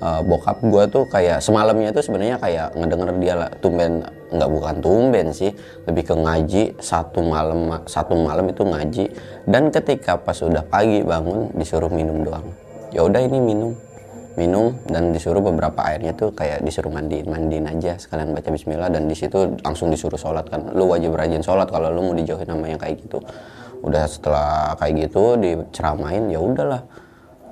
uh, 0.00 0.24
bokap 0.24 0.64
gue 0.64 0.82
tuh 0.88 1.04
kayak 1.12 1.44
semalamnya 1.44 1.92
itu 1.92 2.00
sebenarnya 2.00 2.40
kayak 2.40 2.72
ngedenger 2.72 3.08
dia 3.20 3.34
lah, 3.36 3.50
tumben 3.60 4.00
nggak 4.28 4.50
bukan 4.52 4.76
tumben 4.84 5.26
sih 5.32 5.52
lebih 5.88 6.04
ke 6.04 6.14
ngaji 6.16 6.62
satu 6.80 7.20
malam 7.24 7.84
satu 7.84 8.16
malam 8.16 8.48
itu 8.48 8.64
ngaji. 8.64 9.04
Dan 9.44 9.68
ketika 9.68 10.16
pas 10.16 10.40
udah 10.40 10.64
pagi 10.64 11.04
bangun 11.04 11.52
disuruh 11.52 11.92
minum 11.92 12.24
doang. 12.24 12.48
Ya 12.92 13.04
udah 13.04 13.20
ini 13.20 13.38
minum. 13.40 13.76
Minum 14.38 14.78
dan 14.86 15.10
disuruh 15.10 15.42
beberapa 15.42 15.82
airnya 15.82 16.14
tuh 16.14 16.30
kayak 16.30 16.62
disuruh 16.62 16.94
mandiin 16.94 17.26
mandiin 17.26 17.66
aja 17.66 17.98
sekalian 17.98 18.30
baca 18.32 18.48
bismillah. 18.54 18.86
Dan 18.86 19.10
di 19.10 19.16
situ 19.18 19.58
langsung 19.66 19.90
disuruh 19.90 20.16
sholat 20.16 20.46
kan. 20.46 20.70
Lu 20.78 20.86
wajib 20.86 21.12
rajin 21.18 21.42
sholat 21.42 21.66
kalau 21.66 21.90
lu 21.90 22.06
mau 22.06 22.14
dijauhin 22.14 22.46
sama 22.46 22.70
yang 22.70 22.78
kayak 22.78 23.02
gitu 23.02 23.18
udah 23.82 24.04
setelah 24.08 24.74
kayak 24.78 25.08
gitu 25.08 25.38
diceramain 25.38 26.26
ya 26.30 26.40
udahlah. 26.42 26.82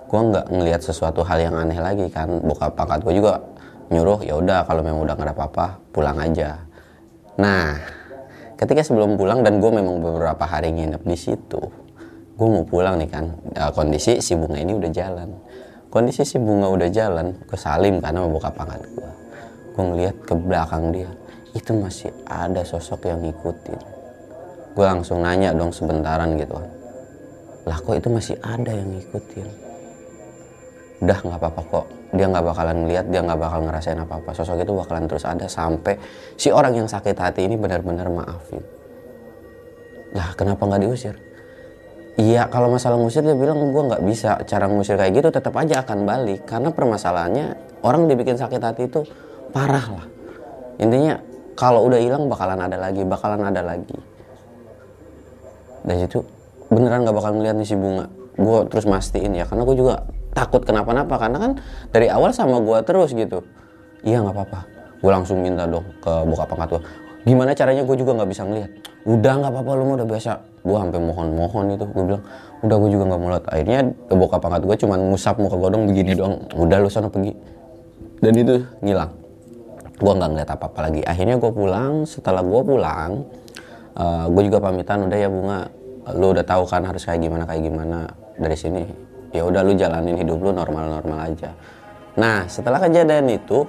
Gua 0.06 0.20
nggak 0.22 0.46
ngelihat 0.54 0.80
sesuatu 0.82 1.26
hal 1.26 1.42
yang 1.42 1.54
aneh 1.58 1.78
lagi 1.78 2.06
kan. 2.10 2.42
Bokap 2.42 2.78
pangkat 2.78 3.02
gua 3.02 3.14
juga 3.14 3.32
nyuruh 3.90 4.22
ya 4.22 4.34
udah 4.38 4.66
kalau 4.66 4.82
memang 4.82 5.06
udah 5.06 5.14
nggak 5.14 5.28
ada 5.30 5.34
apa-apa 5.34 5.66
pulang 5.94 6.18
aja. 6.18 6.62
Nah 7.38 7.78
ketika 8.56 8.82
sebelum 8.82 9.20
pulang 9.20 9.44
dan 9.44 9.60
gue 9.60 9.68
memang 9.68 10.00
beberapa 10.00 10.48
hari 10.48 10.72
nginep 10.72 11.04
di 11.04 11.16
situ 11.18 11.60
gue 12.36 12.48
mau 12.48 12.64
pulang 12.66 12.98
nih 12.98 13.10
kan. 13.10 13.30
Kondisi 13.76 14.18
si 14.18 14.34
bunga 14.34 14.58
ini 14.58 14.74
udah 14.74 14.90
jalan. 14.90 15.28
Kondisi 15.86 16.26
si 16.26 16.36
bunga 16.42 16.66
udah 16.66 16.88
jalan 16.90 17.32
gue 17.46 17.58
salim 17.58 18.02
karena 18.02 18.26
mau 18.26 18.32
buka 18.34 18.50
pangkat 18.50 18.82
gue 18.90 19.10
gue 19.76 19.84
ngeliat 19.84 20.16
ke 20.24 20.32
belakang 20.32 20.88
dia 20.88 21.10
itu 21.52 21.76
masih 21.76 22.08
ada 22.24 22.64
sosok 22.64 23.12
yang 23.12 23.20
ngikutin 23.20 23.95
gue 24.76 24.84
langsung 24.84 25.24
nanya 25.24 25.56
dong 25.56 25.72
sebentaran 25.72 26.36
gitu 26.36 26.60
kan. 26.60 26.70
Lah 27.64 27.78
kok 27.80 27.96
itu 27.96 28.08
masih 28.12 28.36
ada 28.44 28.70
yang 28.76 28.92
ngikutin? 28.92 29.48
Udah 31.00 31.18
nggak 31.24 31.40
apa-apa 31.40 31.62
kok. 31.72 31.86
Dia 32.12 32.28
nggak 32.28 32.44
bakalan 32.44 32.76
ngeliat 32.84 33.06
dia 33.08 33.20
nggak 33.24 33.40
bakal 33.40 33.60
ngerasain 33.64 33.98
apa-apa. 33.98 34.30
Sosok 34.36 34.60
itu 34.60 34.72
bakalan 34.76 35.08
terus 35.08 35.24
ada 35.24 35.48
sampai 35.48 35.96
si 36.36 36.52
orang 36.52 36.76
yang 36.76 36.86
sakit 36.86 37.16
hati 37.16 37.48
ini 37.48 37.56
benar-benar 37.56 38.12
maafin 38.12 38.76
lah 40.16 40.32
kenapa 40.32 40.64
nggak 40.64 40.82
diusir? 40.88 41.14
Iya 42.16 42.48
kalau 42.48 42.72
masalah 42.72 42.96
ngusir 42.96 43.20
dia 43.20 43.36
bilang 43.36 43.60
gue 43.60 43.82
nggak 43.92 44.02
bisa. 44.08 44.40
Cara 44.48 44.64
ngusir 44.64 44.96
kayak 44.96 45.12
gitu 45.12 45.28
tetap 45.28 45.52
aja 45.60 45.84
akan 45.84 46.08
balik 46.08 46.48
karena 46.48 46.72
permasalahannya 46.72 47.46
orang 47.84 48.08
dibikin 48.08 48.40
sakit 48.40 48.56
hati 48.56 48.88
itu 48.88 49.04
parah 49.52 49.86
lah. 49.92 50.06
Intinya 50.80 51.20
kalau 51.52 51.84
udah 51.84 52.00
hilang 52.00 52.32
bakalan 52.32 52.56
ada 52.56 52.80
lagi 52.80 53.04
bakalan 53.04 53.44
ada 53.44 53.60
lagi 53.60 54.15
dan 55.86 55.96
itu 56.02 56.20
beneran 56.66 57.06
nggak 57.06 57.16
bakal 57.16 57.32
ngeliat 57.38 57.56
nih 57.56 57.68
si 57.68 57.78
bunga. 57.78 58.10
Gue 58.36 58.68
terus 58.68 58.84
mastiin 58.84 59.32
ya 59.32 59.48
karena 59.48 59.64
gue 59.64 59.76
juga 59.78 59.94
takut 60.36 60.60
kenapa-napa 60.60 61.16
karena 61.16 61.38
kan 61.40 61.52
dari 61.94 62.12
awal 62.12 62.34
sama 62.34 62.60
gue 62.60 62.78
terus 62.84 63.16
gitu. 63.16 63.40
Iya 64.04 64.20
nggak 64.20 64.34
apa-apa. 64.34 64.60
Gue 65.00 65.10
langsung 65.14 65.40
minta 65.40 65.64
dong 65.64 65.86
ke 66.02 66.12
buka 66.26 66.44
pangkat 66.44 66.76
gue 66.76 66.82
gimana 67.26 67.50
caranya 67.58 67.82
gue 67.82 67.96
juga 67.98 68.12
nggak 68.22 68.30
bisa 68.30 68.42
ngeliat? 68.46 68.70
Udah 69.02 69.32
nggak 69.42 69.50
apa-apa 69.50 69.70
lu 69.78 69.98
udah 69.98 70.06
biasa. 70.06 70.32
Gue 70.62 70.76
sampai 70.78 71.00
mohon-mohon 71.02 71.64
itu 71.74 71.86
gue 71.86 72.04
bilang 72.06 72.24
udah 72.62 72.76
gue 72.82 72.90
juga 72.90 73.04
nggak 73.10 73.20
mau 73.20 73.30
lihat 73.34 73.46
akhirnya 73.50 73.78
buka 74.10 74.36
pangkat 74.38 74.62
gue 74.66 74.76
cuman 74.86 74.98
ngusap 75.10 75.34
muka 75.38 75.56
gue 75.58 75.68
dong 75.74 75.84
begini 75.90 76.12
doang 76.14 76.34
udah 76.54 76.76
lu 76.82 76.90
sana 76.90 77.10
pergi. 77.10 77.34
Dan 78.22 78.32
itu 78.34 78.62
ngilang. 78.82 79.10
Gue 79.96 80.12
nggak 80.12 80.28
ngeliat 80.28 80.50
apa-apa 80.54 80.78
lagi. 80.90 81.00
Akhirnya 81.02 81.36
gue 81.40 81.50
pulang. 81.50 82.04
Setelah 82.04 82.44
gue 82.44 82.60
pulang 82.62 83.24
gue 84.28 84.42
juga 84.52 84.58
pamitan 84.60 85.08
udah 85.08 85.18
ya 85.18 85.28
bunga. 85.32 85.60
Lu 86.14 86.30
udah 86.30 86.44
tahu 86.46 86.68
kan 86.68 86.84
harus 86.84 87.02
kayak 87.02 87.24
gimana 87.24 87.48
kayak 87.48 87.62
gimana. 87.64 88.06
Dari 88.36 88.56
sini 88.56 88.84
ya 89.32 89.42
udah 89.44 89.60
lu 89.64 89.72
jalanin 89.76 90.16
hidup 90.16 90.38
lu 90.40 90.52
normal-normal 90.52 91.18
aja. 91.32 91.52
Nah 92.16 92.48
setelah 92.48 92.80
kejadian 92.80 93.28
itu 93.28 93.68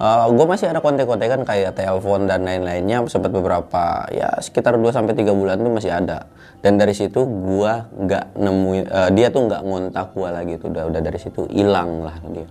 uh, 0.00 0.26
gue 0.32 0.46
masih 0.48 0.72
ada 0.72 0.80
kontek-kontekan 0.80 1.44
kayak 1.44 1.76
telepon 1.76 2.24
dan 2.24 2.44
lain-lainnya. 2.44 3.04
Sempat 3.08 3.32
beberapa 3.32 4.08
ya 4.12 4.32
sekitar 4.40 4.76
2 4.80 4.88
sampai 4.92 5.12
tiga 5.16 5.32
bulan 5.36 5.60
tuh 5.60 5.72
masih 5.72 5.92
ada. 5.92 6.28
Dan 6.62 6.78
dari 6.78 6.94
situ 6.94 7.24
gue 7.26 7.72
nggak 8.06 8.38
nemuin 8.38 8.84
uh, 8.88 9.10
dia 9.10 9.28
tuh 9.28 9.42
nggak 9.50 9.62
ngontak 9.66 10.06
gue 10.14 10.28
lagi 10.28 10.54
tuh. 10.60 10.68
Udah 10.72 10.84
udah 10.88 11.00
dari 11.00 11.18
situ 11.20 11.48
hilang 11.52 12.04
lah 12.04 12.16
dia. 12.32 12.48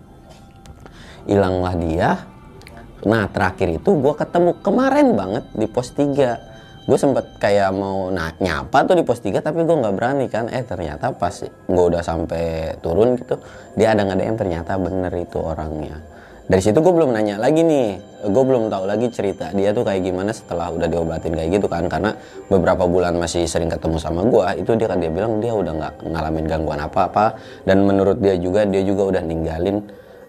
Hilang 1.26 1.56
lah 1.62 1.76
dia. 1.78 2.10
Nah 3.02 3.26
terakhir 3.34 3.82
itu 3.82 3.90
gue 3.98 4.14
ketemu 4.14 4.62
kemarin 4.62 5.08
banget 5.18 5.46
di 5.58 5.66
pos 5.66 5.90
3 5.98 6.51
gue 6.92 7.00
sempet 7.00 7.40
kayak 7.40 7.72
mau 7.72 8.12
nah, 8.12 8.36
nyapa 8.36 8.84
tuh 8.84 9.00
di 9.00 9.08
pos 9.08 9.24
3 9.24 9.40
tapi 9.40 9.64
gue 9.64 9.78
nggak 9.80 9.96
berani 9.96 10.28
kan. 10.28 10.52
Eh 10.52 10.68
ternyata 10.68 11.16
pas 11.16 11.32
gue 11.48 11.84
udah 11.88 12.04
sampai 12.04 12.76
turun 12.84 13.16
gitu 13.16 13.40
dia 13.80 13.96
ada 13.96 14.04
nggak 14.04 14.20
yang 14.20 14.36
ternyata 14.36 14.76
bener 14.76 15.08
itu 15.16 15.40
orangnya. 15.40 16.04
Dari 16.52 16.60
situ 16.60 16.84
gue 16.84 16.92
belum 16.92 17.16
nanya 17.16 17.40
lagi 17.40 17.64
nih. 17.64 18.12
Gue 18.28 18.44
belum 18.44 18.68
tahu 18.68 18.84
lagi 18.92 19.08
cerita 19.08 19.56
dia 19.56 19.72
tuh 19.72 19.88
kayak 19.88 20.04
gimana 20.04 20.36
setelah 20.36 20.68
udah 20.68 20.92
diobatin 20.92 21.32
kayak 21.32 21.64
gitu 21.64 21.72
kan. 21.72 21.88
Karena 21.88 22.12
beberapa 22.52 22.84
bulan 22.84 23.16
masih 23.16 23.48
sering 23.48 23.72
ketemu 23.72 23.96
sama 23.96 24.28
gue 24.28 24.60
itu 24.60 24.76
dia 24.76 24.92
kan 24.92 25.00
dia 25.00 25.08
bilang 25.08 25.40
dia 25.40 25.56
udah 25.56 25.72
nggak 25.72 25.94
ngalamin 26.12 26.44
gangguan 26.44 26.84
apa 26.84 27.08
apa 27.08 27.26
dan 27.64 27.88
menurut 27.88 28.20
dia 28.20 28.36
juga 28.36 28.68
dia 28.68 28.84
juga 28.84 29.16
udah 29.16 29.24
ninggalin 29.24 29.80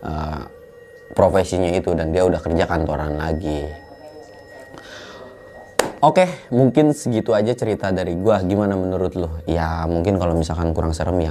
uh, 0.07 0.47
profesinya 1.11 1.75
itu 1.75 1.91
dan 1.99 2.15
dia 2.15 2.23
udah 2.23 2.39
kerja 2.39 2.71
kantoran 2.71 3.19
lagi 3.19 3.82
Oke, 6.03 6.27
mungkin 6.51 6.91
segitu 6.91 7.31
aja 7.31 7.55
cerita 7.55 7.95
dari 7.95 8.19
gua. 8.19 8.43
Gimana 8.43 8.75
menurut 8.75 9.15
lo? 9.15 9.39
Ya 9.47 9.87
mungkin 9.87 10.19
kalau 10.19 10.35
misalkan 10.35 10.75
kurang 10.75 10.91
serem 10.91 11.23
ya 11.23 11.31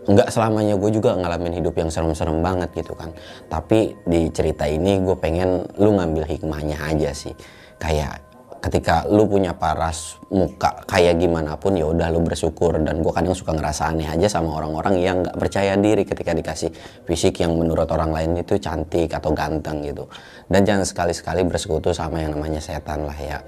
nggak 0.00 0.28
selamanya 0.28 0.76
gue 0.76 0.90
juga 0.92 1.16
ngalamin 1.16 1.56
hidup 1.56 1.72
yang 1.80 1.88
serem-serem 1.88 2.44
banget 2.44 2.68
gitu 2.76 2.92
kan. 2.92 3.16
Tapi 3.48 3.96
di 4.04 4.28
cerita 4.28 4.68
ini 4.68 5.00
gue 5.00 5.16
pengen 5.16 5.64
lu 5.80 5.96
ngambil 5.96 6.28
hikmahnya 6.28 6.76
aja 6.84 7.16
sih. 7.16 7.32
Kayak 7.80 8.20
ketika 8.60 9.08
lu 9.08 9.24
punya 9.24 9.56
paras 9.56 10.20
muka 10.28 10.84
kayak 10.84 11.16
gimana 11.16 11.56
pun 11.56 11.72
ya 11.80 11.88
udah 11.88 12.12
lu 12.12 12.20
bersyukur 12.20 12.76
dan 12.76 13.00
gue 13.00 13.12
kadang 13.16 13.32
suka 13.32 13.56
ngerasa 13.56 13.88
aneh 13.88 14.04
aja 14.04 14.28
sama 14.28 14.52
orang-orang 14.52 15.00
yang 15.00 15.16
nggak 15.24 15.36
percaya 15.40 15.80
diri 15.80 16.04
ketika 16.04 16.36
dikasih 16.36 16.68
fisik 17.08 17.40
yang 17.40 17.56
menurut 17.56 17.88
orang 17.88 18.12
lain 18.12 18.36
itu 18.36 18.60
cantik 18.60 19.16
atau 19.16 19.32
ganteng 19.32 19.80
gitu 19.80 20.04
dan 20.52 20.68
jangan 20.68 20.84
sekali-sekali 20.84 21.40
bersekutu 21.48 21.96
sama 21.96 22.20
yang 22.20 22.36
namanya 22.36 22.60
setan 22.60 23.08
lah 23.08 23.16
ya 23.16 23.40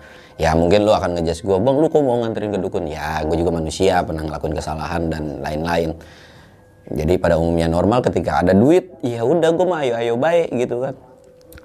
ya 0.42 0.58
mungkin 0.58 0.82
lu 0.82 0.90
akan 0.90 1.14
ngejudge 1.14 1.46
gue 1.46 1.54
bang 1.62 1.76
lu 1.78 1.86
kok 1.86 2.02
mau 2.02 2.18
nganterin 2.26 2.50
ke 2.50 2.58
dukun? 2.58 2.90
Ya 2.90 3.22
gue 3.22 3.36
juga 3.38 3.54
manusia 3.54 4.02
pernah 4.02 4.26
ngelakuin 4.26 4.58
kesalahan 4.58 5.06
dan 5.06 5.38
lain-lain. 5.38 5.94
Jadi 6.90 7.14
pada 7.14 7.38
umumnya 7.38 7.70
normal 7.70 8.02
ketika 8.02 8.42
ada 8.42 8.50
duit 8.50 8.90
ya 9.06 9.22
udah 9.22 9.54
gue 9.54 9.66
mah 9.70 9.86
ayo 9.86 9.94
ayo 10.02 10.14
baik 10.18 10.50
gitu 10.50 10.82
kan. 10.82 10.98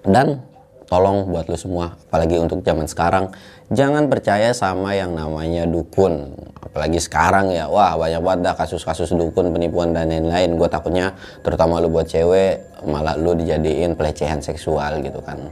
Dan 0.05 0.45
tolong 0.86 1.25
buat 1.25 1.49
lu 1.49 1.57
semua 1.57 1.97
apalagi 2.05 2.38
untuk 2.38 2.61
zaman 2.61 2.86
sekarang 2.86 3.34
jangan 3.73 4.13
percaya 4.13 4.53
sama 4.53 4.93
yang 4.93 5.17
namanya 5.17 5.65
dukun. 5.65 6.38
Apalagi 6.61 7.01
sekarang 7.01 7.49
ya 7.49 7.65
wah 7.65 7.97
banyak 7.97 8.21
banget 8.21 8.39
dah 8.45 8.55
kasus-kasus 8.61 9.09
dukun 9.17 9.49
penipuan 9.57 9.89
dan 9.89 10.13
lain-lain. 10.13 10.53
Gue 10.53 10.69
takutnya 10.69 11.17
terutama 11.41 11.82
lu 11.82 11.89
buat 11.89 12.05
cewek 12.05 12.86
malah 12.86 13.17
lu 13.17 13.34
dijadiin 13.34 13.97
pelecehan 13.97 14.38
seksual 14.38 15.01
gitu 15.01 15.17
kan 15.25 15.49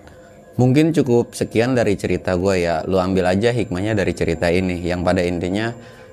mungkin 0.56 0.96
cukup 0.96 1.36
sekian 1.36 1.76
dari 1.76 1.96
cerita 2.00 2.36
gue 2.36 2.64
ya. 2.64 2.84
Lu 2.88 3.00
ambil 3.00 3.32
aja 3.32 3.52
hikmahnya 3.52 3.96
dari 3.96 4.12
cerita 4.16 4.48
ini. 4.52 4.80
Yang 4.84 5.02
pada 5.04 5.22
intinya 5.24 5.66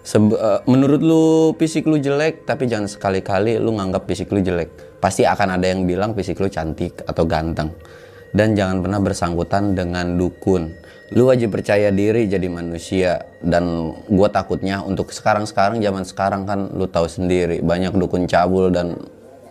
uh, 0.03 0.61
menurut 0.67 1.01
lu 1.03 1.25
fisik 1.57 1.87
lu 1.87 1.99
jelek 1.99 2.43
tapi 2.43 2.67
jangan 2.67 2.91
sekali-kali 2.91 3.59
lu 3.59 3.75
nganggap 3.75 4.07
fisik 4.07 4.31
lu 4.35 4.43
jelek. 4.43 4.99
Pasti 5.03 5.27
akan 5.27 5.59
ada 5.59 5.67
yang 5.67 5.87
bilang 5.87 6.15
fisik 6.15 6.39
lu 6.39 6.51
cantik 6.51 7.03
atau 7.07 7.27
ganteng. 7.27 7.75
Dan 8.33 8.57
jangan 8.57 8.81
pernah 8.81 9.01
bersangkutan 9.03 9.77
dengan 9.77 10.17
dukun. 10.17 10.73
Lu 11.13 11.29
wajib 11.29 11.53
percaya 11.53 11.93
diri 11.93 12.25
jadi 12.25 12.49
manusia. 12.49 13.21
Dan 13.45 13.93
gue 14.09 14.29
takutnya 14.33 14.81
untuk 14.81 15.13
sekarang-sekarang 15.13 15.85
zaman 15.85 16.05
sekarang 16.09 16.43
kan 16.49 16.73
lu 16.73 16.89
tahu 16.89 17.05
sendiri. 17.05 17.61
Banyak 17.61 17.93
dukun 17.93 18.25
cabul 18.25 18.73
dan 18.73 18.97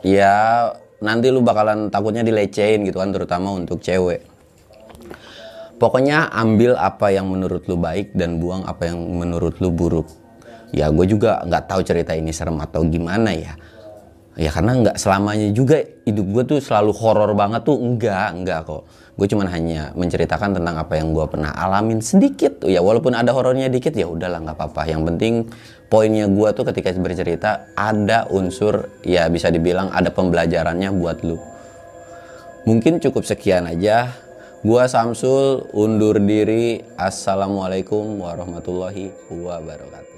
ya 0.01 0.65
nanti 0.97 1.29
lu 1.29 1.45
bakalan 1.45 1.93
takutnya 1.93 2.25
dilecehin 2.25 2.89
gitu 2.89 2.97
kan 2.97 3.13
terutama 3.13 3.53
untuk 3.53 3.77
cewek. 3.85 4.30
Pokoknya 5.81 6.29
ambil 6.29 6.77
apa 6.77 7.09
yang 7.09 7.25
menurut 7.25 7.65
lu 7.65 7.73
baik 7.73 8.13
dan 8.13 8.37
buang 8.37 8.61
apa 8.69 8.93
yang 8.93 9.01
menurut 9.01 9.57
lu 9.57 9.73
buruk. 9.73 10.05
Ya 10.69 10.93
gue 10.93 11.09
juga 11.09 11.41
nggak 11.41 11.63
tahu 11.65 11.81
cerita 11.81 12.13
ini 12.13 12.29
serem 12.29 12.61
atau 12.61 12.85
gimana 12.85 13.33
ya. 13.33 13.57
Ya 14.37 14.53
karena 14.53 14.77
nggak 14.77 15.01
selamanya 15.01 15.49
juga 15.49 15.81
hidup 16.05 16.25
gue 16.37 16.43
tuh 16.45 16.59
selalu 16.61 16.93
horor 16.93 17.33
banget 17.33 17.65
tuh. 17.65 17.81
Enggak 17.81 18.29
enggak 18.29 18.69
kok. 18.69 18.85
Gue 19.17 19.25
cuman 19.25 19.49
hanya 19.49 19.89
menceritakan 19.97 20.61
tentang 20.61 20.77
apa 20.77 21.01
yang 21.01 21.17
gue 21.17 21.25
pernah 21.25 21.49
alamin 21.49 21.97
sedikit 21.97 22.61
ya 22.61 22.77
walaupun 22.85 23.17
ada 23.17 23.33
horornya 23.33 23.65
dikit 23.65 23.97
ya 23.97 24.05
udahlah 24.05 24.37
nggak 24.37 24.61
apa-apa. 24.61 24.85
Yang 24.85 25.01
penting 25.09 25.33
poinnya 25.89 26.29
gue 26.29 26.49
tuh 26.53 26.65
ketika 26.69 26.93
bercerita 27.01 27.73
ada 27.73 28.29
unsur 28.29 28.85
ya 29.01 29.25
bisa 29.33 29.49
dibilang 29.49 29.89
ada 29.89 30.13
pembelajarannya 30.13 30.93
buat 30.93 31.25
lu. 31.25 31.41
Mungkin 32.69 33.01
cukup 33.01 33.25
sekian 33.25 33.65
aja 33.65 34.13
gue 34.61 34.83
Samsul 34.85 35.65
undur 35.73 36.21
diri. 36.21 36.85
Assalamualaikum 36.93 38.21
warahmatullahi 38.21 39.09
wabarakatuh 39.33 40.10